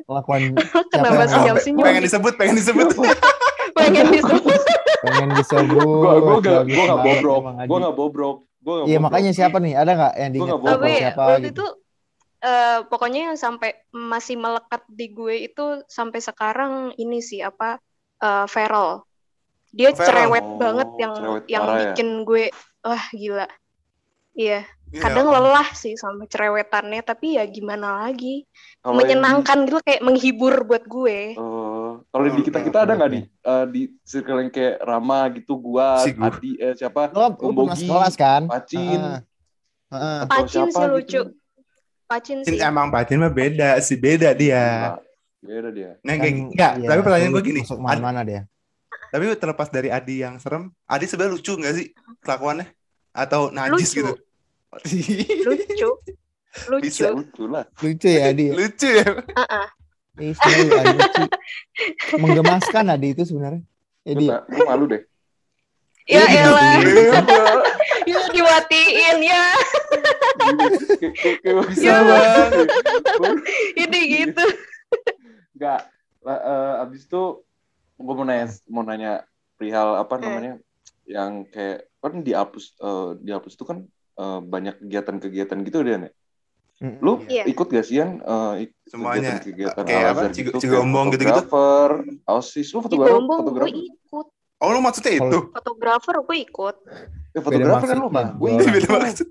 [0.00, 0.40] Kelakuan
[0.94, 2.88] kenapa senyum-senyum Pengen disebut, pengen disebut.
[3.74, 4.62] pengen disebut
[4.98, 5.84] pengen disebut.
[5.84, 7.40] Gua gua gak gua gak bobrok.
[7.68, 8.36] Gua gak bobrok.
[8.58, 9.76] Gua gak Iya makanya siapa nih?
[9.76, 11.52] Ada nggak yang Gua diingat bobrok Tapi siapa waktu gitu?
[11.52, 11.66] itu
[12.42, 17.80] eh, pokoknya yang sampai masih melekat di gue itu sampai sekarang ini sih apa
[18.20, 19.04] eh Feral.
[19.76, 20.08] Dia Feral.
[20.08, 21.74] cerewet Oh, banget yang cerewet yang ya?
[21.76, 22.44] bikin gue
[22.84, 23.46] wah gila.
[24.36, 25.00] Iya, Iya.
[25.00, 28.44] kadang lelah sih sama cerewetannya tapi ya gimana lagi.
[28.84, 31.18] Kalau yang di- Menyenangkan gitu kayak menghibur buat gue.
[31.36, 35.52] Eh, kalau di kita kita ada nggak di eh, di circle yang kayak Rama gitu,
[35.56, 36.12] gua, Si.
[36.16, 37.08] Adi, eh, siapa?
[37.16, 38.42] Lo, pernah Bogi, kan?
[38.44, 39.00] Pacin.
[39.00, 39.16] Heeh.
[39.92, 40.16] Heeh.
[40.24, 41.22] atau Pacin siapa sih gitu.
[42.06, 42.58] Pacin sih.
[42.62, 44.94] Emang Pacin mah beda sih, beda dia.
[45.42, 45.90] Beda dia.
[46.06, 47.60] Nah, Kan, enggak, iya, tapi pertanyaan gue gini.
[47.66, 48.42] Masuk mana-mana dia.
[49.06, 51.86] tapi terlepas dari Adi yang serem, Adi sebenarnya lucu nggak sih
[52.26, 52.66] kelakuannya?
[53.14, 53.98] Atau najis Lucu.
[54.02, 54.12] gitu?
[55.46, 55.90] Lucu.
[56.68, 56.82] Lucu.
[56.82, 57.14] Bisa.
[57.14, 57.64] Lucu lah.
[57.78, 58.52] Lucu ya dia.
[58.54, 59.06] lucu ya.
[59.06, 59.66] Uh-uh.
[60.18, 61.22] Ini sebenarnya Adi lucu.
[62.18, 63.62] Menggemaskan Adi itu sebenarnya.
[64.06, 65.02] Jadi gue malu deh.
[66.06, 67.66] Ya Iya, elah, Kayak-
[68.06, 69.44] ya dimatiin ya.
[72.00, 72.50] banget.
[73.74, 74.44] Ini gitu.
[75.52, 75.80] Enggak.
[76.22, 77.22] Lah, eh, abis itu
[77.96, 79.12] gue mau nanya mau nanya
[79.54, 80.20] perihal apa Eh.
[80.20, 80.52] namanya
[81.04, 83.78] yang kayak kan dihapus eh, dihapus itu kan
[84.14, 86.10] eh, banyak kegiatan-kegiatan gitu deh.
[86.76, 87.48] Mm, Lu Iya.
[87.48, 89.42] ikut gak sih yang eh, ik- Semuanya.
[89.42, 90.22] kegiatan-kegiatan Kayak apa?
[90.30, 91.34] Gitu, cigombong gitu-gitu?
[91.42, 91.90] fotografer,
[92.26, 94.26] osis, lu fotografer, Gombong gue fotografer, ikut.
[94.56, 95.38] Oh lu maksudnya itu?
[95.52, 96.76] Fotografer gue ikut.
[97.36, 98.16] eh, fotografer kan lu maksudnya.
[98.16, 98.56] mah, gue Orang.
[98.64, 99.28] inget Beda maksud.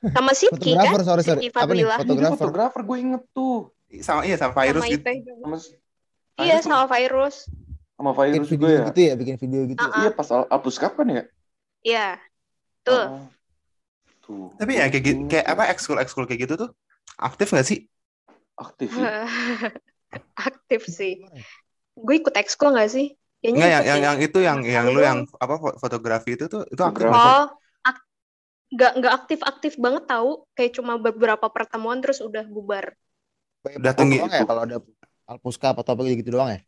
[0.00, 0.88] Sama Sidki kan?
[0.88, 1.40] Fotografer, sorry, sorry.
[1.46, 1.84] Apa nih?
[1.84, 2.38] Fotografer.
[2.40, 3.68] fotografer gue inget tuh,
[4.00, 5.04] Sama iya sama virus Sama gitu.
[5.42, 5.56] Sama
[6.40, 7.36] Iya, Virus sama virus.
[7.92, 8.84] sama Bikin virus juga video ya.
[8.88, 9.82] gitu ya, bikin video gitu.
[9.82, 11.22] Ah, Iya pas hapus kapan ya?
[11.82, 12.06] Iya.
[12.80, 12.96] Tuh.
[12.96, 13.20] Oh.
[14.22, 14.46] Tuh.
[14.56, 16.70] Tapi ya kayak gitu, kayak apa ekskul ekskul kayak gitu tuh
[17.20, 17.84] aktif gak sih?
[18.56, 19.28] Aktif ya?
[20.48, 21.20] Aktif sih.
[21.92, 23.19] Gue ikut ekskul gak sih?
[23.40, 24.04] Kayaknya Enggak yang yang ya.
[24.04, 27.08] yang itu yang yang lu yang apa fo- fotografi itu tuh itu aktif.
[27.08, 27.48] Oh,
[27.88, 28.04] ak-
[28.68, 30.44] nggak nggak aktif-aktif banget tahu.
[30.52, 32.92] Kayak cuma beberapa pertemuan terus udah bubar.
[33.64, 34.76] Udah tinggi ya kalau ada
[35.24, 36.60] Alpuska atau apa gitu doang ya?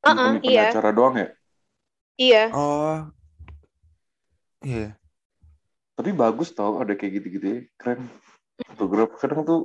[0.00, 1.28] Heeh, Bukan iya, acara doang ya?
[2.16, 2.42] iya.
[2.56, 3.12] Oh.
[4.64, 4.96] Iya.
[5.96, 7.60] Tapi bagus tau ada kayak gitu-gitu ya.
[7.76, 8.08] Keren.
[8.72, 9.60] Fotografer kadang tuh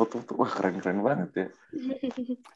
[0.00, 1.46] foto tuh wah keren-keren banget ya.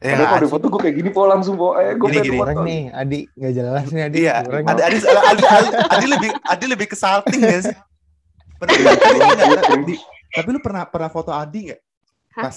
[0.00, 2.34] Ya, Padahal kalau di foto gue kayak gini po langsung po eh gue Gini.
[2.34, 4.16] Goreng nih, Adi nggak jelas nih Adi.
[4.18, 5.48] Iya, ada ada ada ada
[5.92, 7.76] ada lebih ada lebih ke salting gak sih?
[8.56, 9.98] Pernah, tapi, enggak,
[10.32, 11.80] tapi, lu pernah pernah foto Adi nggak?
[12.32, 12.56] Pas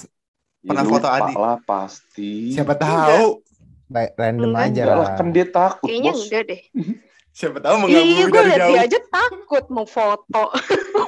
[0.58, 1.34] Ya, Pernah foto Adi?
[1.34, 2.32] lah pasti.
[2.52, 3.40] siapa tahu,
[3.88, 4.68] Baik, random Enggak.
[4.68, 6.22] aja lah kan dia takut Kayaknya bos.
[6.24, 6.62] enggak deh.
[7.38, 8.74] siapa tahu Iya, mengganggu gue dari jauh.
[8.74, 10.44] dia aja takut mau foto.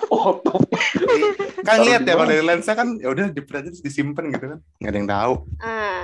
[0.09, 0.53] Foto.
[1.67, 4.59] Kan lihat ya kalau dari lensa kan ya udah diperat terus disimpan gitu kan.
[4.79, 5.33] Nggak ada yang tahu.
[5.59, 6.01] Ah,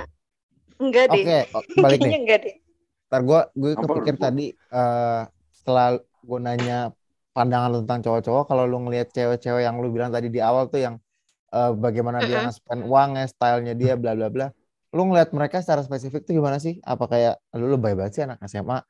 [0.82, 1.24] enggak deh.
[1.24, 1.38] Oke,
[1.76, 2.20] balik Kayaknya nih.
[2.22, 2.54] enggak deh.
[3.08, 5.20] Ntar gue gue Apa kepikir tadi eh
[5.54, 6.78] setelah gue nanya
[7.30, 10.80] pandangan lu tentang cowok-cowok, kalau lu ngelihat cewek-cewek yang lu bilang tadi di awal tuh
[10.82, 10.94] yang
[11.54, 12.46] eh, bagaimana dia Mm-mm.
[12.50, 14.46] nge-spend uangnya, stylenya dia, bla bla bla.
[14.96, 16.80] Lu ngelihat mereka secara spesifik tuh gimana sih?
[16.82, 18.80] Apa kayak lu lu baik banget sih anak SMA,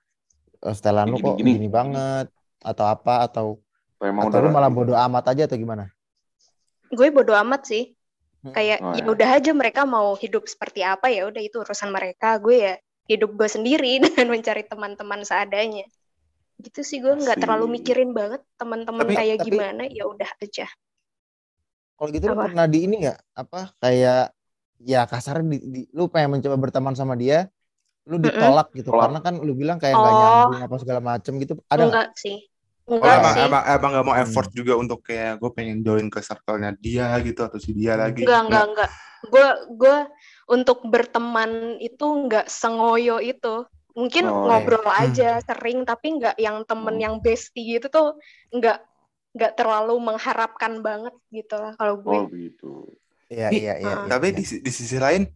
[0.59, 1.65] eh, stylean lu kok Gini-gini.
[1.65, 2.27] gini banget
[2.61, 3.47] atau apa atau
[3.97, 5.89] Emang atau lu malah bodoh amat aja atau gimana?
[6.89, 7.97] Gue bodo amat sih.
[8.45, 8.53] Hmm.
[8.53, 9.09] Kayak Oh, ya ya.
[9.09, 12.37] udah aja mereka mau hidup seperti apa ya udah itu urusan mereka.
[12.39, 12.75] Gue ya
[13.09, 15.89] hidup gue sendiri dengan mencari teman-teman seadanya.
[16.57, 20.69] Gitu sih gue nggak terlalu mikirin banget teman-teman kayak tapi- gimana ya udah aja.
[21.97, 22.53] Kalau gitu lu Apa?
[22.53, 24.29] pernah di ini nggak apa kayak
[24.85, 27.49] ya kasarnya di, di- lu pengen mencoba berteman sama dia,
[28.07, 29.03] lu ditolak gitu Tolak.
[29.11, 30.19] karena kan lu bilang kayak nggak Oh.
[30.19, 31.59] nyambung apa segala macem gitu.
[31.67, 31.87] Ada nggak?
[31.91, 32.39] enggak sih.
[32.87, 33.43] Oh, Enggak emang, sih.
[33.51, 34.23] emang, emang gak mau Hmm.
[34.23, 38.23] effort juga untuk kayak gue pengen join ke circle-nya dia gitu atau si dia lagi.
[38.23, 38.91] Enggak, enggak, enggak.
[39.27, 39.97] Gue gue
[40.47, 41.51] untuk berteman
[41.83, 43.67] itu enggak sengoyo itu.
[43.99, 45.03] Mungkin Oh, ngobrol iya.
[45.03, 47.03] aja sering tapi enggak yang temen Hmm.
[47.03, 48.09] yang bestie gitu tuh
[48.55, 48.87] enggak
[49.35, 52.15] enggak terlalu mengharapkan banget gitu lah kalau gue.
[52.15, 52.87] Oh gitu.
[53.27, 53.95] Iya iya iya.
[53.99, 54.37] iya, Tapi iya.
[54.39, 55.27] di, di sisi lain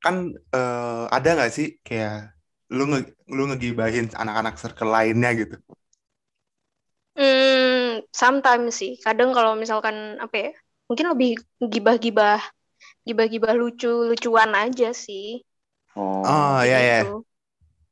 [0.00, 2.32] kan eh, ada nggak sih kayak
[2.72, 5.56] lu nge, lu ngegibahin anak-anak circle lainnya gitu.
[7.18, 8.96] Hmm, sometimes sih.
[9.02, 10.50] Kadang kalau misalkan apa ya?
[10.88, 12.40] Mungkin lebih gibah-gibah
[13.04, 15.42] gibah-gibah lucu-lucuan aja sih.
[15.98, 16.22] Oh.
[16.22, 16.98] Oh iya iya.
[17.04, 17.26] gitu.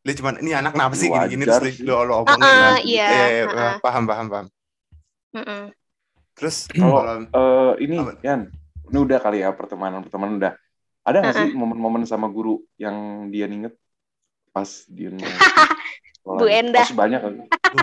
[0.07, 2.41] Dia cuman ini anak kenapa sih Wajar gini-gini terus lu lu omongin.
[2.41, 2.87] Ah, ah, kan.
[2.87, 3.75] iya, Iya, ah, ah.
[3.83, 4.47] paham paham paham.
[5.35, 5.63] Mm-mm.
[6.39, 7.97] Terus Kalau eh, ini?
[8.23, 8.41] Yan,
[8.89, 10.55] ini udah kali ya pertemanan pertemanan udah.
[11.09, 12.95] Ada nggak sih momen-momen sama guru yang
[13.27, 13.73] dia inget
[14.51, 15.25] pas dia nge-
[16.29, 16.85] Bu Endah.
[16.85, 17.35] Pasti banyak kan?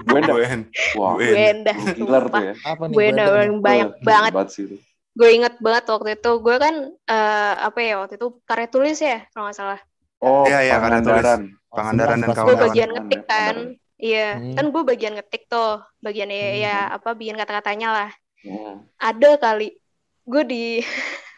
[0.05, 0.35] Bu Endah.
[0.39, 0.61] En.
[0.93, 2.53] Wah, Bu Bu Endah, guru killer tuh ya.
[2.63, 2.93] Apa nih?
[2.93, 4.31] Bu ada paling banyak Wah, banget.
[4.31, 4.77] banget sih itu.
[5.11, 6.31] Gue inget banget waktu itu.
[6.37, 9.79] Gue kan eh, apa ya waktu itu karya tulis ya kalau nggak salah.
[10.17, 11.09] Oh, Iya, iya, karena tulis.
[11.09, 11.41] Pangandaran.
[11.67, 12.53] Pangandaran dan Gue kawan-kawan.
[12.53, 12.65] sebelas.
[12.67, 13.55] bagian ngetik kan.
[13.57, 13.83] Pangandaran.
[13.95, 14.53] Iya, Hmm.
[14.53, 15.73] kan gue bagian ngetik tuh.
[15.97, 16.59] Bagian ya, Hmm.
[16.61, 18.09] ya apa bikin kata-katanya lah.
[18.41, 18.75] Hmm.
[18.99, 19.67] Ada kali
[20.23, 20.63] gue di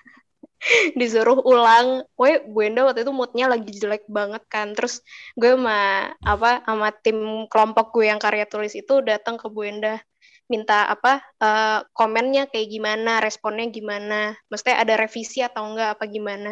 [0.99, 2.03] disuruh ulang.
[2.19, 4.73] Woi, Bu Enda waktu itu moodnya lagi jelek banget kan.
[4.75, 5.01] Terus
[5.39, 10.01] gue sama apa sama tim kelompok gue yang karya tulis itu datang ke Bu Enda
[10.47, 16.49] minta apa eh, komennya kayak gimana, responnya gimana, maksudnya ada revisi atau enggak apa gimana.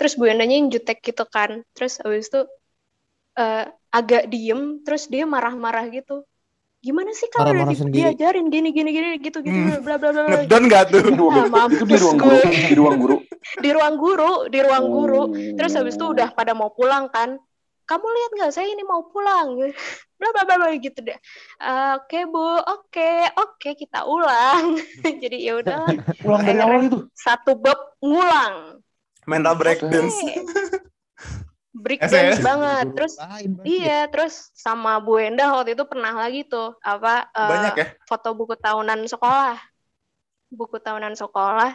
[0.00, 1.60] Terus Bu Endanya yang jutek gitu kan.
[1.76, 2.40] Terus abis itu
[3.38, 3.64] eh,
[3.94, 6.24] agak diem, terus dia marah-marah gitu.
[6.84, 9.80] Gimana sih kalau udah di- diajarin gini gini gini gitu gitu Hmm.
[9.80, 10.36] bla bla bla bla.
[10.44, 11.00] Ngedon nggak tuh?
[11.00, 12.36] Itu di ruang, di guru,
[12.68, 13.16] di ruang guru.
[13.56, 15.22] Di ruang guru, di ruang guru.
[15.56, 17.40] Terus habis itu udah pada mau pulang kan.
[17.84, 19.56] Kamu lihat nggak saya ini mau pulang.
[20.14, 21.18] Bla bla bla bla gitu deh.
[21.58, 24.78] "Eh, Oke Bu, oke, oke kita ulang.
[25.22, 25.84] Jadi ya udah
[26.16, 26.98] Pulang dari awal itu.
[27.12, 28.78] satu bab ngulang.
[29.24, 30.16] Mental breakdance.
[31.74, 32.86] Break dance banget.
[32.94, 33.14] Terus
[33.66, 37.86] iya, terus sama Bu Endah waktu itu pernah lagi tuh apa eh, Banyak ya?
[38.06, 39.58] foto buku tahunan sekolah.
[40.54, 41.74] Buku tahunan sekolah.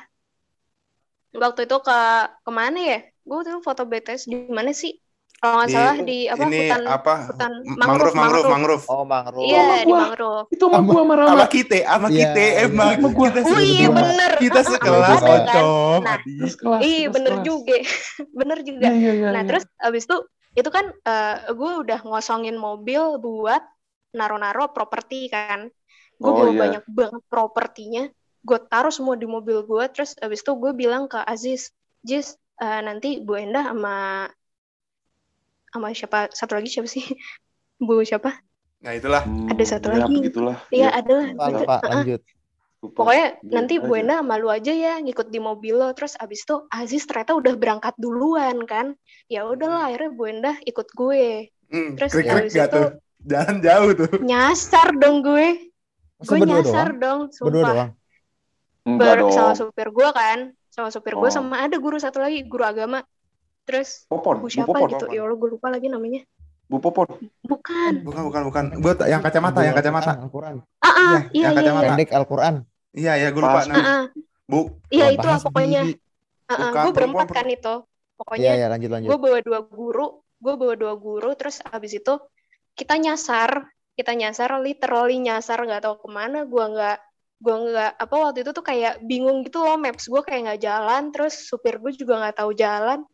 [1.36, 2.00] Waktu itu ke
[2.42, 3.00] ke mana ya?
[3.28, 4.98] Gue itu foto BTS di mana sih?
[5.40, 7.14] Kalau nggak salah di apa ini hutan apa?
[7.32, 8.52] hutan mangrove, mangrove, mangrove, mangrove.
[8.52, 8.84] mangrove.
[8.92, 9.48] Oh, mangrove.
[9.48, 10.44] Iya, Sama di mangrove.
[10.52, 11.30] Itu sama gua sama Rama.
[11.32, 12.52] Sama kita, sama Iya, kita iya.
[12.68, 13.28] emang gua.
[13.32, 14.32] kita Oh iya bener.
[14.36, 15.40] kita sekelas berdua.
[15.48, 15.64] kan?
[16.04, 16.18] Nah.
[16.20, 17.76] Terus kelas, Iya bener juga,
[18.40, 18.88] bener juga.
[18.92, 19.28] Iya, iya, iya.
[19.32, 19.48] Nah iya.
[19.48, 20.18] terus abis itu
[20.58, 23.64] itu kan eh, gue udah ngosongin mobil buat
[24.12, 25.72] naro-naro properti kan.
[26.20, 26.60] Gue Oh, bawa iya.
[26.60, 28.04] banyak banget propertinya.
[28.44, 29.84] Gue taruh semua di mobil gue.
[29.96, 31.72] Terus abis itu gue bilang ke Aziz,
[32.04, 34.28] Jiz eh, nanti Bu Endah sama
[35.70, 37.06] sama siapa satu lagi siapa sih?
[37.80, 38.34] Bu siapa?
[38.80, 39.24] Nah itulah.
[39.24, 40.16] Hmm, ada satu ya, lagi.
[40.18, 40.58] begitulah.
[40.70, 41.28] Iya Ya, ada lah.
[41.30, 41.58] Lupa, Gitu.
[41.58, 41.90] lupa, Heeh.
[41.90, 42.22] lanjut.
[42.80, 42.96] lupa.
[42.96, 43.92] Pokoknya Biarin nanti Bu.
[43.94, 45.90] Endah malu aja ya ngikut di mobil lo.
[45.92, 48.96] Terus abis itu Aziz ternyata udah berangkat duluan kan.
[49.28, 51.52] Ya udahlah akhirnya Bu Endah ikut gue.
[51.68, 52.90] Hmm, Terus krik-krik abis gak itu tuh?
[53.22, 54.12] Jalan jauh tuh.
[54.22, 55.48] nyasar dong gue.
[56.16, 57.00] Masa Gue berdua nyasar doang?
[57.00, 57.68] dong, Berdua sumpah.
[57.70, 57.90] doang.
[58.88, 60.40] Enggak Ber- sama supir gue kan.
[60.70, 61.34] Sama supir gue Oh.
[61.34, 63.04] sama ada guru satu lagi, guru agama.
[63.70, 64.90] Terus Popon, Bu Bu siapa Popon.
[64.90, 65.06] gitu.
[65.14, 66.26] Ya Allah gue lupa lagi namanya.
[66.66, 67.06] Bu Popon.
[67.46, 67.94] Bukan.
[68.02, 68.66] Bukan, bukan, bukan.
[68.82, 70.18] Gue yang kacamata, yang kacamata.
[70.18, 70.66] Al-Quran.
[70.82, 71.82] Ah, ah, Iya, iya, yang iya, kacamata.
[71.86, 71.90] iya.
[71.94, 72.54] Pendek Al-Quran.
[72.90, 73.54] Iya, ya, gue lupa.
[73.62, 73.66] Pas.
[73.70, 74.04] Ah, ah.
[74.50, 75.82] Bu, Iya itu bahas pokoknya.
[75.86, 76.02] sendiri.
[76.50, 76.72] Ah, ah.
[76.90, 77.76] Gue berempat kan itu.
[77.86, 79.10] Iya, Pokoknya iya, lanjut, lanjut.
[79.14, 80.08] gue bawa dua guru,
[80.42, 82.14] gue bawa dua guru, terus abis itu
[82.76, 83.64] kita nyasar,
[83.96, 86.98] kita nyasar, literally nyasar nggak tahu ke mana, gue nggak,
[87.40, 91.16] gue nggak, apa waktu itu tuh kayak bingung gitu loh, maps gue kayak nggak jalan,
[91.16, 93.08] terus supir gue juga nggak tahu jalan,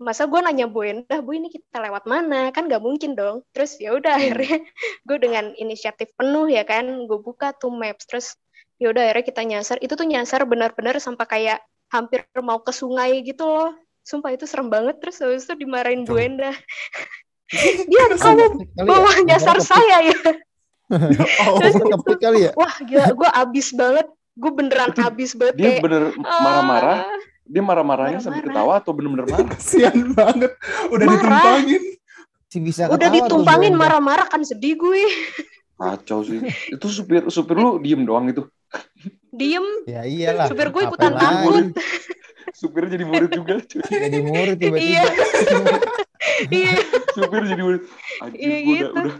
[0.00, 3.76] masa gue nanya Bu Endah, Bu ini kita lewat mana, kan nggak mungkin dong, terus
[3.76, 4.64] ya udah akhirnya
[5.06, 8.32] gue dengan inisiatif penuh ya kan, gue buka tuh maps, terus
[8.80, 11.60] ya udah akhirnya kita nyasar, itu tuh nyasar benar-benar sampai kayak
[11.92, 13.76] hampir mau ke sungai gitu loh.
[14.00, 16.16] Sumpah itu serem banget terus habis itu dimarahin Bu.
[16.16, 16.56] Endah.
[17.90, 18.82] Dia kamu ya?
[18.86, 19.68] bawa nyasar Kepik.
[19.68, 20.18] saya ya.
[21.50, 21.58] oh,
[22.16, 22.50] kali ya?
[22.54, 24.06] Wah gila gue abis banget.
[24.38, 26.98] Gue beneran abis banget Dia kayak bener marah-marah.
[27.04, 28.54] "Ah." Dia marah-marahnya sambil Marah-marah.
[28.54, 29.46] ketawa atau bener-bener marah?
[29.54, 30.52] kasihan banget.
[30.88, 31.18] Udah Marah.
[31.18, 31.82] ditumpangin.
[32.46, 35.02] Si bisa Udah ditumpangin marah-marah kan sedih gue.
[35.74, 36.38] Kacau sih.
[36.68, 38.46] Itu supir supir lu diem doang itu.
[39.30, 39.66] Diem.
[39.84, 40.46] Ya iyalah.
[40.46, 41.74] Supir gue ikutan takut.
[42.52, 43.54] Supirnya jadi murid juga.
[43.60, 43.82] cuy.
[44.04, 45.02] Jadi murid Iya.
[45.02, 45.02] tiba-tiba.
[46.52, 46.76] Iya.
[47.10, 47.82] supir jadi murid.
[48.20, 48.92] Anjir, Iya, gua udah, gitu.
[48.92, 49.16] udah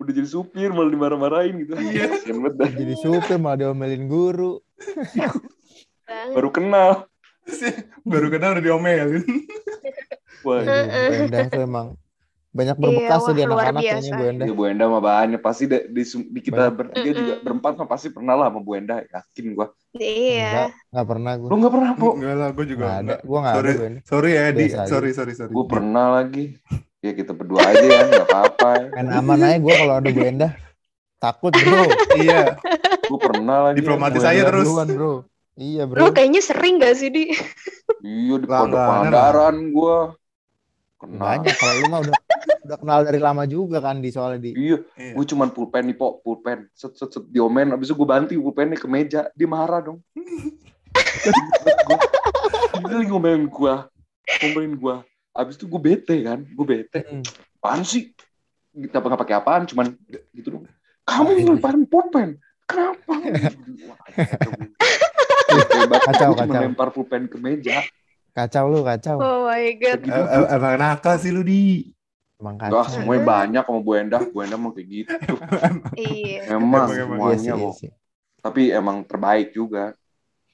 [0.00, 1.72] udah jadi supir malah dimarah-marahin gitu.
[1.76, 2.04] Iya.
[2.08, 2.36] Kasian.
[2.56, 4.64] Jadi supir malah diomelin guru.
[6.32, 7.06] Baru kenal.
[8.02, 9.22] Baru kenal udah diomelin.
[10.46, 10.60] Wah.
[10.60, 11.88] Bu Endah tuh emang
[12.50, 14.10] banyak berbekas Iya, tuh di anak-anak kayaknya.
[14.10, 14.46] Bu Endah.
[14.46, 16.74] Ya Bu Enda mah banyak pasti di, di, di kita Banyak.
[16.74, 19.66] bertiga juga berempat mah pasti pernah lah sama Bu Enda yakin gua.
[19.92, 20.50] Iya.
[20.50, 21.46] Enggak, enggak pernah gue.
[21.46, 22.08] Lu nggak pernah po?
[22.14, 23.02] Enggak lah, gue juga Enggak ada.
[23.04, 23.20] enggak.
[23.22, 24.02] Gue enggak ada Sorry, Bu Endah.
[24.02, 24.64] sorry ya, Di.
[24.70, 25.52] Sorry, sorry, sorry.
[25.52, 26.44] Gue pernah lagi.
[27.00, 28.70] Ya kita berdua aja ya nggak apa-apa.
[28.92, 30.52] Main aman aja gue kalau ada Bu Endah.
[31.16, 31.84] Takut bro.
[32.16, 32.56] Iya.
[33.04, 33.76] Gue pernah lagi.
[33.78, 34.48] Diplomatis Bu aja Enda.
[34.48, 34.66] terus.
[34.66, 35.12] Duluan, bro.
[35.54, 35.98] Iya bro.
[36.00, 37.34] Lu kayaknya sering gak sih, Di?
[38.00, 39.96] Iya di pondok Pangandaran gue.
[40.96, 41.20] Kenal.
[41.20, 42.16] Banyak kalau lu mah udah
[42.60, 44.50] udah kenal dari lama juga kan di soalnya di.
[44.52, 45.12] Iya, Iya.
[45.16, 46.20] gue cuman pulpen nih, Po.
[46.20, 46.68] Pulpen.
[46.70, 47.24] Set, set, set.
[47.26, 47.72] Diomen.
[47.72, 49.26] Abis itu gue banting pulpennya ke meja.
[49.32, 49.98] Dia marah dong.
[51.82, 52.04] Gua-
[52.80, 53.74] Dia lagi ngomelin gue.
[54.38, 54.94] Ngomelin gue.
[55.32, 56.44] Abis itu gue bete kan.
[56.46, 57.00] Gue bete.
[57.02, 57.24] Mm.
[57.58, 58.12] Apaan sih?
[58.70, 59.64] Kita nggak pakai apaan.
[59.64, 59.96] Cuman
[60.30, 60.64] gitu dong.
[61.04, 62.28] Kamu ngeluparin pulpen.
[62.64, 63.12] Kenapa?
[65.86, 66.00] Wah, kacau.
[66.00, 66.00] Hebat.
[66.04, 66.60] Kacau, kacau.
[66.60, 67.80] lempar pulpen ke meja.
[68.30, 69.16] Kacau lu kacau.
[69.18, 70.00] Oh my god.
[70.02, 71.90] Eh, eh, Emang nakal sih lu, Di.
[72.36, 73.00] Emang Wah, kacau.
[73.02, 74.22] semuanya banyak sama Bu Endah.
[74.24, 75.12] Bu Endah mau kayak gitu.
[75.98, 76.56] Iya.
[76.56, 77.18] Emang Emang, emang.
[77.20, 77.90] Iya semuanya sih, iya sih.
[78.40, 79.92] Tapi emang terbaik juga.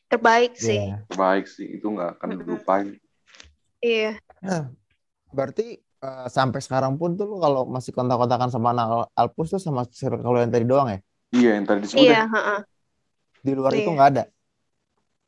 [0.06, 0.90] Terbaik sih.
[0.90, 1.06] Iya.
[1.06, 1.66] Terbaik sih.
[1.78, 2.86] Itu nggak akan dilupain.
[3.78, 4.18] Iya.
[5.30, 9.62] Berarti eh, sampai sekarang pun tuh lu kalau masih kontak-kontakan sama anak Al- Alpus tuh
[9.62, 10.98] sama circle yang tadi doang ya?
[11.30, 12.24] Iya, yang tadi disebut Iya, ya.
[12.26, 12.60] heeh.
[13.42, 13.94] Di luar itu Iya.
[13.94, 14.24] nggak ada.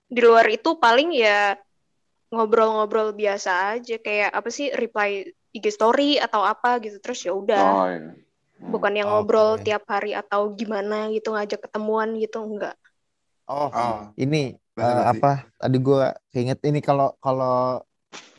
[0.09, 1.55] Di luar itu paling ya
[2.29, 7.64] ngobrol-ngobrol biasa aja kayak apa sih reply IG story atau apa gitu terus ya udah.
[7.64, 8.01] Oh, iya.
[8.59, 8.75] Hmm.
[8.75, 12.75] Bukan yang ngobrol tiap hari atau gimana gitu ngajak ketemuan gitu enggak.
[13.47, 14.12] Oh, Oh.
[14.14, 15.09] ini basi.
[15.09, 15.33] apa?
[15.57, 17.81] Tadi gua keinget ini kalau kalau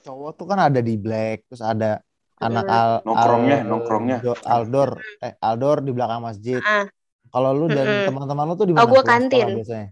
[0.03, 2.03] cowok tuh kan ada di black, terus ada
[2.37, 2.71] anak Mm.
[2.71, 4.17] al Nongkrongnya, al- nongkrongnya.
[4.21, 6.61] do- Aldor, eh Aldor di belakang masjid.
[6.61, 6.85] Ah.
[7.29, 8.05] Kalau lu dan Mm-mm.
[8.09, 8.85] teman-teman lu tuh di Oh, mana?
[8.85, 9.47] gua pulang sekolah kantin.
[9.55, 9.87] biasanya?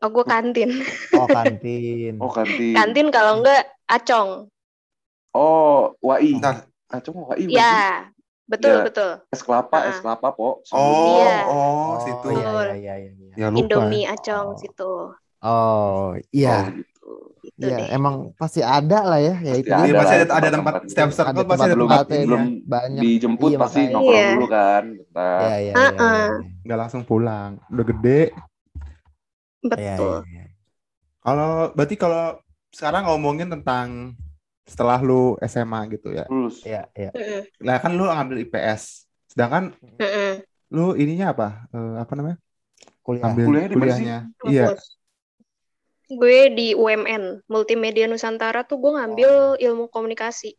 [0.00, 0.70] Oh gue kantin.
[1.12, 2.16] Oh, kantin.
[2.16, 2.72] Oh, kantin.
[2.72, 4.48] Kantin kalau enggak acong.
[5.30, 6.34] Oh, WAI.
[6.34, 6.64] Bentar.
[6.88, 7.44] Acung WAI.
[7.44, 7.54] bukan sih?
[7.54, 8.08] Ya,
[8.44, 8.82] betul Iya.
[8.82, 9.10] betul.
[9.28, 9.88] Es kelapa, Ah.
[9.88, 10.64] es kelapa, Po.
[10.66, 11.36] Oh, Iya.
[11.46, 12.28] oh, situ.
[12.32, 13.34] iya, iya, iya, iya, iya.
[13.36, 13.60] Ya lupa.
[13.60, 14.58] Indomie acong Oh.
[14.58, 14.90] situ.
[14.90, 16.72] Oh, Oh, iya.
[16.74, 17.12] gitu.
[17.40, 17.88] gitu Iya, deh.
[17.90, 19.84] emang pasti ada lah ya, ya Pasti itu ada.
[19.86, 20.90] Iya, pasti ada, ada tempat tempat-tempatnya.
[20.90, 23.02] setiap circle Ada pasti ada tempat belum banyak.
[23.02, 23.94] dijemput Iya, pasti makanya.
[23.94, 24.28] nongkrong Iya.
[24.30, 25.40] dulu kan bentar.
[25.40, 26.10] Iya, iya, iya, Uh-uh.
[26.10, 26.26] iya.
[26.60, 27.50] Nggak langsung pulang.
[27.68, 28.20] Udah gede.
[29.64, 30.16] Iya, Betul.
[30.24, 30.44] iya, iya.
[31.20, 32.24] Kalau berarti kalau
[32.72, 34.16] sekarang ngomongin tentang
[34.64, 36.24] setelah lu SMA gitu ya.
[36.32, 36.62] Lulus.
[36.64, 37.10] Iya, iya.
[37.60, 39.04] Lah kan lu ngambil IPS.
[39.30, 40.42] Sedangkan mm-mm.
[40.72, 41.48] lu ininya apa?
[41.74, 42.38] Eh, apa namanya?
[43.04, 43.24] Kuliah.
[43.28, 44.06] Ambil Kuliahnya di mana sih?
[44.06, 44.18] kuliahnya.
[44.48, 44.64] Iya.
[46.10, 49.30] Gue di UMN, Multimedia Nusantara tuh gue ngambil
[49.66, 50.50] ilmu komunikasi,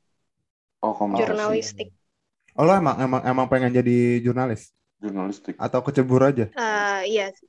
[0.82, 1.28] Oh, komunikasi.
[1.30, 1.88] jurnalistik.
[2.58, 5.56] Oh, lu emang emang emang pengen jadi jurnalis Jurnalistik.
[5.56, 6.46] atau kecebur aja?
[6.52, 7.48] Eh, iya, sih.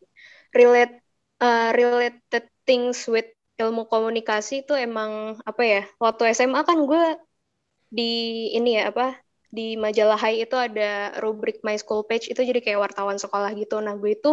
[0.54, 0.94] relate
[1.42, 3.28] eh, related things with
[3.60, 5.80] ilmu komunikasi itu emang apa ya?
[6.02, 7.02] Waktu SMA kan gue
[7.96, 8.02] di
[8.56, 9.16] ini ya apa?
[9.52, 13.76] Di majalah Hai itu ada rubrik My School Page itu jadi kayak wartawan sekolah gitu.
[13.84, 14.30] Nah, gue itu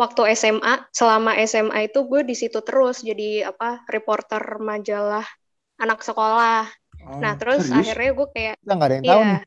[0.00, 3.86] waktu SMA, selama SMA itu gue di situ terus jadi apa?
[3.94, 5.22] reporter majalah
[5.82, 6.66] anak sekolah.
[7.06, 7.86] Oh, Nah, terus serius?
[7.86, 9.28] akhirnya gue kayak Kita nggak ada yang tahu Iya.
[9.30, 9.40] nih.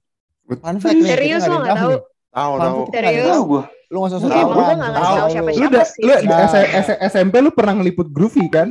[0.64, 1.92] Fun fact nih, kita Serius nggak lo nggak tahu?
[2.34, 2.80] tahu Fun tahu.
[2.94, 3.26] Serius?
[3.30, 3.79] Tahu tahu.
[3.90, 5.16] Lu nggak usah Iya, sok emang gue tahu.
[5.18, 5.28] tahu.
[5.28, 6.02] siapa-siapa sih.
[6.02, 7.08] lu di Nah.
[7.08, 8.70] SMP lu pernah ngeliput Groovy kan?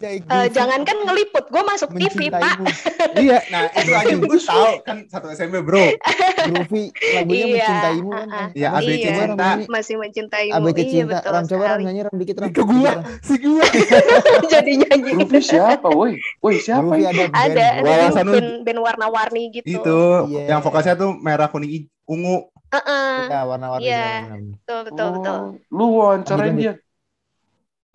[0.00, 2.54] Eh, Groovy jangan kan ngeliput, gue masuk TV, Pak.
[3.18, 5.90] iya, nah itu aja gue tahu kan satu SMP, Bro.
[6.40, 8.48] Groovy lagunya Iya, mencintaimu kan.
[8.54, 8.68] Iya?
[8.72, 9.10] ABC Iya.
[9.16, 9.48] Cinta.
[9.68, 10.54] Masih mencintaimu.
[10.56, 11.18] ABC iya, cinta.
[11.24, 12.48] Ram coba Ram nyanyi Ram dikit Ram.
[12.48, 13.64] Ke gua, si gua.
[14.52, 15.10] Jadi nyanyi.
[15.16, 16.14] Groovy siapa, woi?
[16.38, 16.78] Woi, siapa?
[16.80, 17.06] Groovy ini?
[17.06, 18.14] ada Ada, band.
[18.24, 19.66] band, band warna-warni gitu.
[19.68, 19.98] Itu
[20.28, 20.42] Iya.
[20.48, 21.90] yang vokasnya tuh merah kuning i-
[22.72, 22.80] ungu.
[22.86, 23.86] Heeh, Ya warna-warni.
[23.88, 24.02] Iya.
[24.64, 25.36] betul, betul, betul.
[25.36, 26.72] Oh, lu wawancarain dia.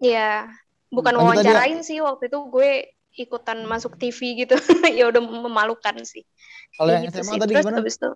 [0.03, 0.51] Iya,
[0.91, 1.51] bukan Lanjut aja.
[1.55, 2.69] wawancarain sih waktu itu gue
[3.23, 4.55] ikutan masuk TV gitu.
[4.97, 6.23] ya udah memalukan sih.
[6.77, 7.39] Kalau Ya yang gitu SMA sih.
[7.39, 7.77] tadi Terus gimana?
[7.79, 8.09] habis itu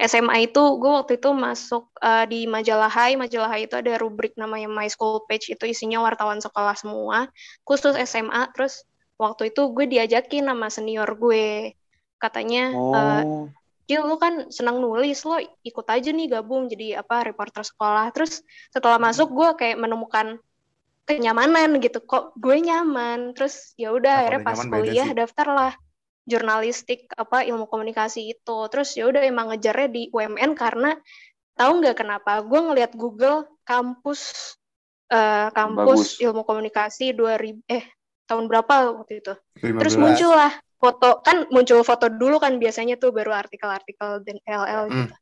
[0.00, 3.12] SMA itu gue waktu itu masuk eh, di majalah Hai.
[3.16, 7.28] Majalah Hai itu ada rubrik namanya My School Page itu isinya wartawan sekolah semua,
[7.68, 8.50] khusus SMA.
[8.56, 8.84] Terus
[9.16, 11.72] waktu itu gue diajakin sama senior gue.
[12.20, 13.48] Katanya, eh, Oh.
[13.86, 18.10] Gil lu kan senang nulis, lo ikut aja nih gabung jadi apa reporter sekolah.
[18.10, 18.42] Terus
[18.74, 20.42] setelah masuk gue kayak menemukan
[21.06, 22.02] kenyamanan gitu.
[22.02, 23.30] Kok gue nyaman.
[23.38, 25.72] Terus ya udah akhirnya pas kuliah daftarlah
[26.26, 28.58] jurnalistik apa ilmu komunikasi itu.
[28.74, 30.98] Terus ya udah emang ngejarnya di UMN karena
[31.54, 32.42] tahu nggak kenapa?
[32.42, 34.54] Gue ngeliat Google kampus
[35.14, 36.24] eh, kampus Bagus.
[36.26, 37.86] ilmu komunikasi 2000 eh
[38.26, 39.34] tahun berapa waktu itu?
[39.62, 39.78] 15.
[39.78, 44.82] Terus muncul lah foto kan muncul foto dulu kan biasanya tuh baru artikel-artikel dan LL
[44.86, 44.94] Hmm.
[45.02, 45.14] gitu.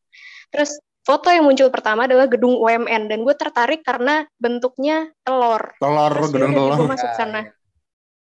[0.50, 5.74] Terus foto yang muncul pertama adalah gedung UMN dan gue tertarik karena bentuknya telur.
[5.76, 6.78] Telur, Terus gedung yaudah, telur.
[6.80, 7.40] gue masuk sana.
[7.44, 7.52] So-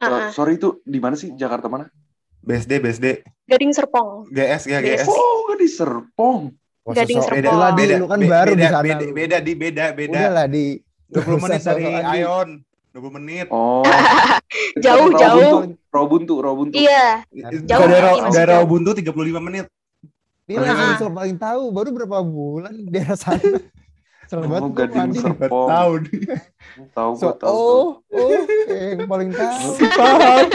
[0.02, 0.30] Ah, ah.
[0.32, 1.30] sorry itu di mana sih?
[1.32, 1.86] Jakarta mana?
[2.42, 3.08] BSD, BSD.
[3.46, 4.26] Gading Serpong.
[4.28, 5.06] GS, ya GS.
[5.06, 6.50] Oh, di Serpong.
[6.82, 7.38] Wah, Gading Serpong.
[7.38, 8.82] Beda, Di, beda, lu kan baru beda, di sana.
[8.82, 10.18] Beda, beda, di beda, beda.
[10.18, 10.66] Udah lah di
[11.08, 11.86] 20 menit dari.
[12.18, 12.50] Ion.
[12.92, 13.48] 20 menit.
[13.50, 13.84] Oh.
[14.84, 15.60] Jauh, Rawabuntu, jauh.
[15.88, 16.76] Rawabuntu, Rawabuntu.
[16.76, 17.24] Iya,
[17.64, 18.68] Jauh, Daerah daerah jauh.
[18.68, 19.66] Ubuntu 35 menit.
[20.44, 20.96] Dia Ah.
[20.98, 23.40] sosok paling tahu baru berapa bulan daerah sana.
[24.32, 25.20] Banget Oh, Gading mandi.
[25.20, 25.68] Serpong.
[25.68, 26.20] Tahu nih.
[26.90, 27.52] Tahu So, gua tahu.
[27.52, 28.28] oh, oh,
[28.72, 29.68] yang paling tahu.
[29.76, 30.48] Si paham.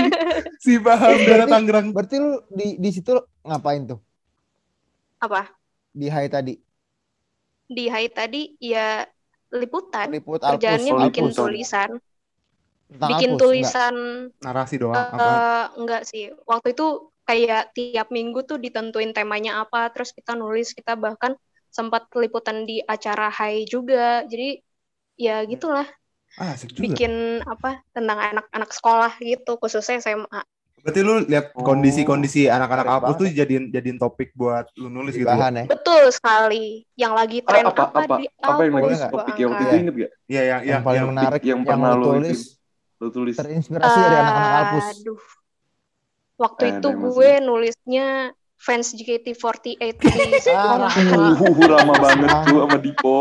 [0.57, 1.87] Si paham daerah Tangerang.
[1.93, 4.01] Berarti lu di di situ ngapain tuh?
[5.19, 5.49] apa?
[5.93, 6.57] Di Hai tadi.
[7.67, 9.05] Di Hai tadi ya
[9.51, 10.09] liputan.
[10.09, 11.37] Liput Kerjaannya bikin Alpus.
[11.37, 11.91] tulisan.
[12.91, 13.95] Tentang bikin Alpus, tulisan
[14.45, 15.07] Narasi doang.
[15.19, 15.35] eh, Apa?
[15.79, 16.23] enggak sih.
[16.51, 16.85] Waktu itu
[17.29, 21.33] kayak tiap minggu tuh ditentuin temanya apa, terus kita nulis, kita bahkan
[21.77, 24.23] sempat liputan di acara Hai juga.
[24.31, 24.47] Jadi
[25.27, 25.87] ya gitulah,
[26.37, 26.97] Ah, asik juga.
[26.97, 27.13] bikin
[27.53, 30.43] apa tentang anak-anak sekolah gitu, khususnya SMA.
[30.83, 35.35] Berarti lu lihat Oh, kondisi-kondisi anak-anak Alpus tuh jadiin jadiin topik buat lu nulis gitu.
[35.43, 35.47] ya?
[35.47, 35.65] bahan ya.
[35.67, 36.85] Betul sekali.
[36.95, 39.71] Yang lagi Ah, tren apa apa, apa di apa yang lagi topik yang waktu angkat.
[39.71, 40.13] itu inget gak?
[40.31, 42.56] Iya, yang Yang yang paling yang menarik yang yang, pernah lu lu tulis
[42.97, 43.35] Lu tulis.
[43.35, 44.87] terinspirasi dari anak-anak Alpus.
[44.95, 45.21] Aduh.
[46.37, 48.07] Waktu Eh, itu gue nulisnya
[48.57, 50.93] fans JKT48 di Ah, sekolah.
[51.37, 53.17] Uh, lama banget tuh sama Dipo.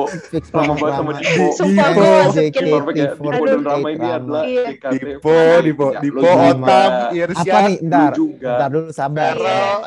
[0.49, 1.11] Lama banget, sama.
[1.13, 1.45] Dipo.
[1.53, 1.95] Sumpah Dipo.
[1.95, 3.59] gue masukin Dipo dan.
[3.61, 4.43] Rama ini adalah.
[4.43, 4.93] JKT.
[4.95, 6.19] Dipo, Dipo, Ya, Dipo.
[6.23, 7.77] Otam, Apa Irsyad, nih?
[7.83, 9.33] Ntar, ntar dulu sabar.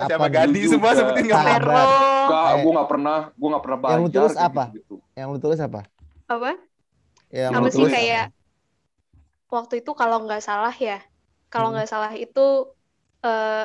[0.05, 1.61] Siapa Lu semua sebutin nggak Sabar.
[1.61, 1.81] Vero
[2.29, 2.61] Enggak, Eh.
[2.61, 4.65] gue gak pernah, gue gak pernah Yang lu tulis apa?
[4.71, 4.95] gitu.
[5.15, 5.81] Yang lu tulis apa?
[6.29, 6.51] apa?
[7.29, 8.25] Yang Apa lu sih tulis kayak
[9.49, 11.01] waktu itu kalau nggak salah ya,
[11.49, 11.81] kalau Hmm.
[11.81, 12.69] nggak salah itu
[13.25, 13.65] eh,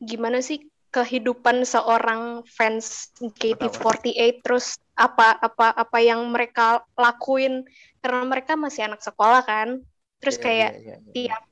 [0.00, 0.58] gimana sih
[0.90, 7.62] kehidupan seorang fans JKT48 terus apa apa apa yang mereka lakuin
[8.02, 9.78] karena mereka masih anak sekolah kan,
[10.18, 11.12] terus Iya, kayak iya, iya, iya.
[11.14, 11.42] tiap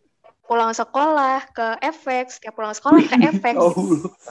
[0.49, 3.57] pulang sekolah ke FX, tiap pulang sekolah ke FX.
[3.61, 3.77] Oh,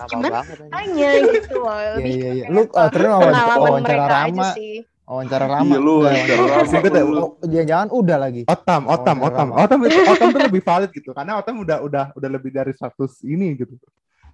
[0.02, 0.34] anjing.
[0.74, 1.78] Tanya gitu loh.
[1.78, 2.46] Iya Lebih iya iya.
[2.46, 4.76] kayak Lu uh, pengalaman wawancara mereka aja sih.
[5.08, 5.64] Wawancara lama.
[5.66, 6.78] Iya, lu wawancara lama.
[6.78, 7.10] Gue tahu.
[7.16, 8.42] Oh, jangan-jangan udah lagi.
[8.46, 9.48] Otam, Otam, Otam.
[9.56, 13.24] Otam, itu- Otam tuh lebih valid gitu, karena Otam udah udah udah lebih dari 100
[13.24, 13.80] ini gitu.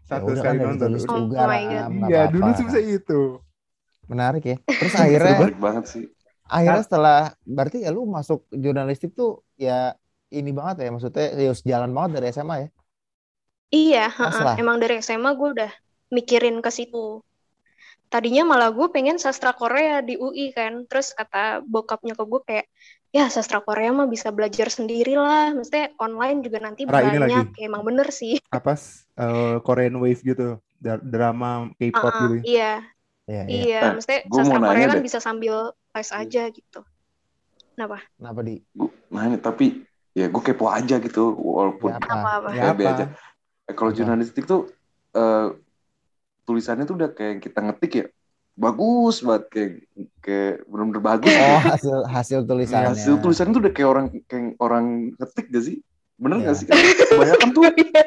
[0.04, 0.90] Ya Satu udah kali kan udah nonton.
[1.08, 1.38] Oh juga
[2.10, 3.22] Iya, dulu sih bisa itu.
[4.04, 4.58] Menarik ya.
[4.82, 6.06] Terus akhirnya Menarik banget sih.
[6.44, 9.96] akhirnya setelah berarti ya lu masuk jurnalistik tuh ya
[10.28, 12.70] ini banget ya maksudnya ya sejalan banget dari SMA ya.
[13.72, 14.06] Iya.
[14.60, 15.72] Emang dari SMA gue udah
[16.12, 17.24] mikirin ke situ.
[18.14, 20.86] Tadinya malah gue pengen sastra Korea di UI kan.
[20.86, 22.66] Terus kata bokap nyokap gue kayak,
[23.10, 25.50] ya sastra Korea mah bisa belajar sendiri lah.
[25.58, 27.20] Maksudnya online juga nanti Ra, ini banyak.
[27.26, 27.42] lagi.
[27.58, 28.38] Ya, emang bener sih.
[28.54, 28.78] Apa
[29.18, 30.62] eh, Korean Wave gitu,
[31.02, 32.36] drama K-pop Heeh, gitu.
[32.46, 32.72] iya,
[33.26, 33.64] Iya, iya.
[33.66, 33.80] iya.
[33.82, 35.06] Eh, Maksudnya sastra nanya Korea kan deh.
[35.10, 35.56] bisa sambil
[35.98, 36.80] les aja gitu.
[37.74, 37.98] Kenapa?
[38.22, 38.54] Kenapa di?
[38.78, 39.66] Gue nanya tapi
[40.14, 42.14] ya gue kepo aja gitu walaupun Ya apa?
[42.14, 42.50] Apa-apa.
[42.54, 43.06] Ya PB aja.
[43.10, 43.18] apa?
[43.70, 43.98] Eh, kalau Apa?
[43.98, 44.70] jurnalistik tuh
[45.18, 45.48] eh,
[46.44, 48.06] tulisannya tuh udah kayak kita ngetik ya
[48.54, 49.72] bagus banget kayak
[50.22, 51.34] kayak bener-bener bagus.
[51.34, 52.94] Oh hasil hasil tulisannya.
[52.94, 54.86] Hasil tulisannya tuh udah kayak orang kayak orang
[55.18, 55.78] ngetik gak sih?
[56.22, 56.46] Bener Iya.
[56.46, 56.66] gak sih?
[56.70, 57.62] Kebanyakan tuh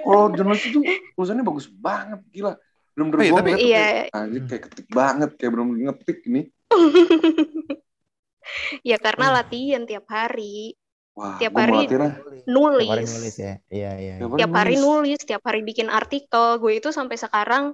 [0.06, 0.82] kalau jurnalistik tuh
[1.12, 2.54] tulisannya bagus banget gila.
[2.96, 3.84] Iya, tapi- ngeliat tuh Iya.
[3.84, 6.42] kayak, anjir kayak ketik banget kayak bener-bener ngetik ini.
[8.86, 9.34] Ya karena Hmm.
[9.34, 10.78] latihan tiap hari.
[11.16, 11.88] Wah, Tiap hari ah.
[11.88, 13.08] Tiap hari Nulis.
[13.10, 13.54] nulis ya.
[13.66, 14.14] Iya, iya.
[14.20, 14.38] Tiap iya.
[14.38, 16.60] Tiap hari nulis, tiap hari bikin artikel.
[16.60, 17.72] Gue itu sampai sekarang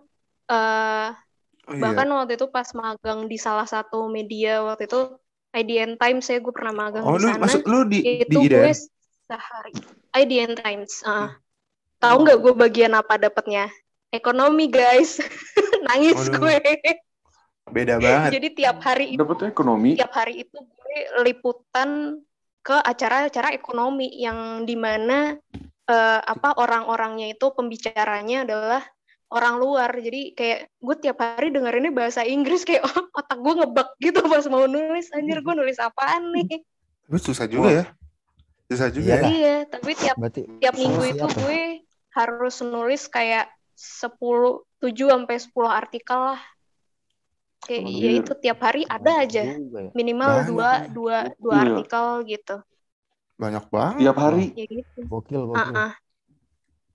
[0.53, 1.11] eh
[1.63, 1.81] Oh, iya.
[1.81, 5.15] bahkan waktu itu pas magang di salah satu media waktu itu
[5.55, 7.39] IDN Times ya gue pernah magang Oh, di lu sana.
[7.39, 8.67] masuk lu di di itu IDN?
[8.67, 8.73] gue
[9.31, 9.73] sehari
[10.13, 11.07] IDN Times.
[11.07, 11.39] ah.
[11.97, 13.71] Tahu nggak gue bagian apa dapetnya?
[14.11, 15.23] Ekonomi guys.
[15.87, 16.43] Nangis Waduh.
[16.43, 16.57] gue.
[17.71, 18.31] Beda banget.
[18.37, 19.91] Jadi tiap hari itu Dapetnya ekonomi.
[19.95, 22.19] tiap hari itu gue liputan
[22.59, 25.39] ke acara-acara ekonomi yang di mana
[25.87, 28.83] eh, apa orang-orangnya itu pembicaranya adalah
[29.33, 33.89] orang luar jadi kayak gue tiap hari dengerinnya bahasa Inggris kayak oh, otak gue ngebug
[33.99, 36.61] gitu pas mau nulis anjir gue nulis apaan nih
[37.03, 37.85] Tapi susah juga ya.
[38.69, 39.29] Susah juga Iya ya.
[39.29, 41.35] iya tapi tiap Berarti tiap minggu itu ya?
[41.35, 41.61] gue
[42.13, 44.13] harus nulis kayak 10
[44.79, 46.41] 7 sampai 10 artikel lah
[47.63, 48.11] kayak ya Anjir.
[48.21, 49.91] itu tiap hari ada aja Juga ya.
[49.93, 50.79] minimal Banyak dua ya.
[50.89, 51.63] dua dua Iya.
[51.65, 52.57] artikel gitu
[53.33, 54.01] Banyak banget.
[54.07, 54.45] Tiap hari.
[54.55, 55.75] ya gitu Gokil, gokil.
[55.75, 55.93] Ah, ah.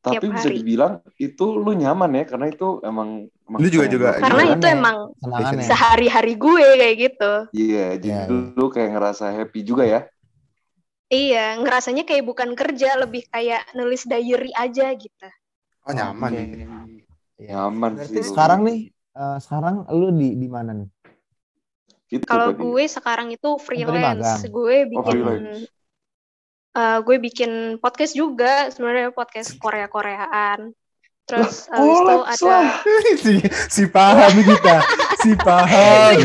[0.09, 0.57] Tapi Tiap bisa hari.
[0.57, 3.09] dibilang itu lu nyaman ya karena itu emang,
[3.43, 4.73] emang Lu juga- juga- karena Gimana itu ya?
[4.73, 5.63] emang Senangannya.
[5.63, 10.01] sehari-hari gue kayak gitu Iya, jadi Iya, lu, lu kayak ngerasa happy juga ya.
[11.07, 15.27] iya ngerasanya kayak bukan kerja lebih kayak nulis diary aja gitu
[15.81, 16.29] Oh, nyaman.
[16.29, 16.35] Oke.
[16.35, 16.47] nih.
[17.37, 17.47] Iya.
[17.55, 18.27] Nyaman Berarti sih.
[18.27, 20.89] sekarang nih, eh, sekarang lu di di mana nih?
[22.09, 25.63] Gitu kalau gue sekarang itu freelance gue bikin freelance.
[26.77, 27.51] Eh, gue bikin
[27.81, 30.71] podcast juga sebenarnya podcast Korea Koreaan
[31.27, 32.55] terus Lah, abis itu ada
[33.25, 33.33] si,
[33.67, 34.75] si paham kita.
[35.19, 36.15] Si paham.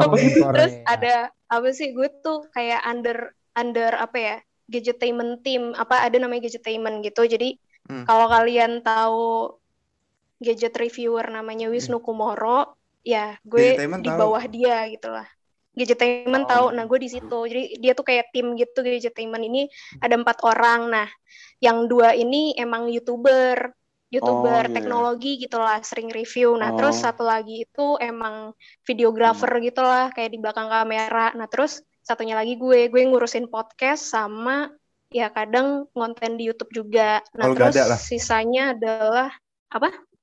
[0.56, 5.76] Terus ada apa sih gue tuh kayak under under apa ya gadgetainment team.
[5.76, 7.28] Apa ada namanya gadgetainment gitu.
[7.28, 8.02] Jadi Hmm.
[8.02, 9.54] kalau kalian tahu
[10.42, 12.74] gadget reviewer namanya Wisnu Kumoro
[13.06, 14.18] ya gue di tahu.
[14.18, 15.22] bawah dia gitu lah
[15.76, 16.50] gadgetainment Oh.
[16.50, 19.68] tahu nah gue di situ jadi dia tuh kayak tim gitu gadgetainment ini
[20.00, 21.08] ada empat orang nah
[21.60, 23.70] yang dua ini emang youtuber
[24.08, 24.74] youtuber Oh, iya.
[24.74, 27.10] teknologi gitulah sering review nah terus Oh.
[27.10, 28.56] satu lagi itu emang
[28.88, 29.62] videographer Hmm.
[29.62, 34.70] gitulah kayak di belakang kamera nah terus satunya lagi gue gue ngurusin podcast sama
[35.10, 38.00] ya kadang konten di YouTube juga nah Kalau terus lah.
[38.00, 39.30] sisanya adalah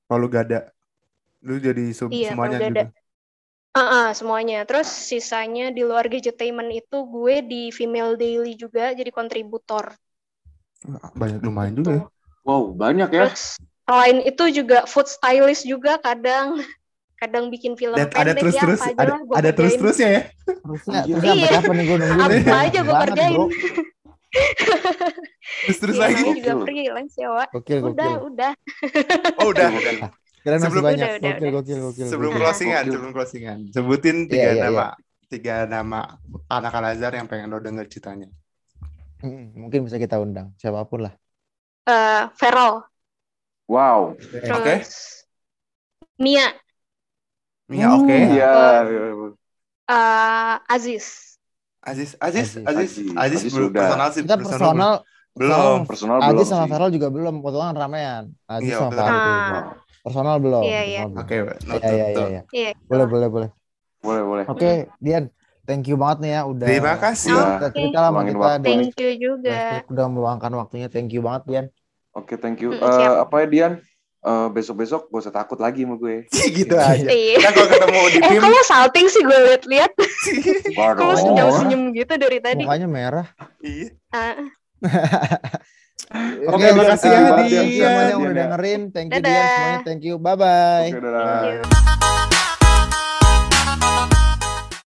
[0.08, 0.60] Kalau gak ada.
[1.44, 2.76] Lu jadi sub Iya, semuanya kalau gitu.
[2.80, 3.03] gak ada.
[3.74, 4.62] Ah, ah, semuanya.
[4.70, 9.98] Terus sisanya di luar gadgetainment itu gue di Female Daily juga jadi kontributor.
[11.18, 12.04] Banyak lumayan juga ya.
[12.46, 13.34] Wow, banyak ya.
[13.34, 13.58] Terus
[13.90, 16.62] selain itu juga food stylist juga kadang
[17.22, 20.22] kadang bikin film Dan ada pendek ya apa ada lah gue ada terus-terusnya ya.
[20.46, 21.16] Terusnya, Iya.
[21.18, 21.58] terusnya sampai Iya.
[21.58, 22.42] kapan nih gue nungguin?
[22.46, 23.34] Apa aja gue kerjain.
[23.34, 23.46] bro.
[25.66, 26.22] Terus-terus Iya, lagi.
[26.38, 27.50] juga freelance ya, Wak.
[27.58, 28.18] Gokil, Udah, gokil.
[28.30, 28.52] udah.
[29.42, 29.70] Oh, udah.
[30.44, 31.08] Keren masih Sebelum- banyak.
[31.08, 31.52] Udah, udah, Gokil, udah.
[31.56, 32.08] gokil, gokil.
[32.12, 32.42] Sebelum gokil.
[32.44, 32.94] closingan, Gokil.
[32.94, 33.58] sebelum closingan.
[33.72, 34.86] Sebutin tiga Iya, iya, nama
[35.26, 36.00] tiga nama
[36.46, 38.28] anak Al Azhar yang pengen lo denger ceritanya.
[39.20, 41.14] Mm, Mungkin bisa kita undang, siapa pun lah.
[41.86, 42.84] Eh, Feral.
[43.66, 44.20] Wow.
[44.20, 44.76] Oke.
[46.18, 46.52] Mia.
[47.66, 48.12] Mia Oh, oke.
[48.12, 48.52] Iya.
[49.88, 51.40] eh, Aziz.
[51.80, 52.64] Aziz, Aziz, Aziz.
[52.64, 52.92] Aziz, Aziz.
[53.16, 54.22] Aziz, Aziz belum personal sih.
[54.24, 54.94] Kita personal,
[55.36, 55.78] belum.
[55.84, 56.72] Personal Aziz belum sama sih.
[56.72, 57.34] Feral juga belum.
[57.40, 58.24] Kebetulan ramean.
[58.46, 58.92] Aziz Iya, sama.
[58.92, 59.66] Feral.
[60.04, 60.62] Personal belum.
[60.62, 61.02] Iya, iya.
[61.08, 61.44] Oke, Iya,
[61.90, 62.28] iya, tuh.
[62.28, 62.42] iya, iya.
[62.52, 62.72] Iya.
[62.84, 63.50] Boleh, boleh, boleh.
[63.98, 64.44] Boleh, boleh.
[64.46, 65.32] Oke, Dian.
[65.64, 66.68] Thank you banget nih ya udah.
[66.68, 67.32] Terima kasih.
[67.32, 67.44] Iya.
[67.56, 68.44] Kita cerita sama Luangin kita.
[68.44, 69.60] waktu Thank you juga.
[69.88, 70.88] udah meluangkan waktunya.
[70.88, 71.66] Thank you banget, Dian.
[72.12, 72.70] Oke, thank you.
[72.70, 73.24] Mm, Eh, siap.
[73.24, 73.74] apa ya Dian?
[74.22, 76.28] eh, besok-besok gak usah takut lagi sama gue.
[76.54, 77.08] gitu aja.
[77.08, 77.40] Iya.
[77.40, 79.92] Kan kalau ketemu di Eh, tim, kamu salting sih gue liat-liat.
[80.76, 81.16] Kamu Oh.
[81.18, 82.64] senyum-senyum gitu dari tadi.
[82.64, 83.28] Mukanya merah.
[83.60, 83.88] iya.
[84.10, 84.36] Ah,
[86.44, 87.66] Oke, makasih eh, ya, buat Dian.
[87.66, 88.42] semuanya yang Dian, udah ya.
[88.46, 88.82] dengerin.
[88.94, 89.22] Thank you.
[89.24, 89.80] Dian semuanya.
[89.88, 90.16] Thank you.
[90.20, 90.90] Bye bye.
[90.92, 91.26] Oke, dadah.
[91.42, 92.42] thank you.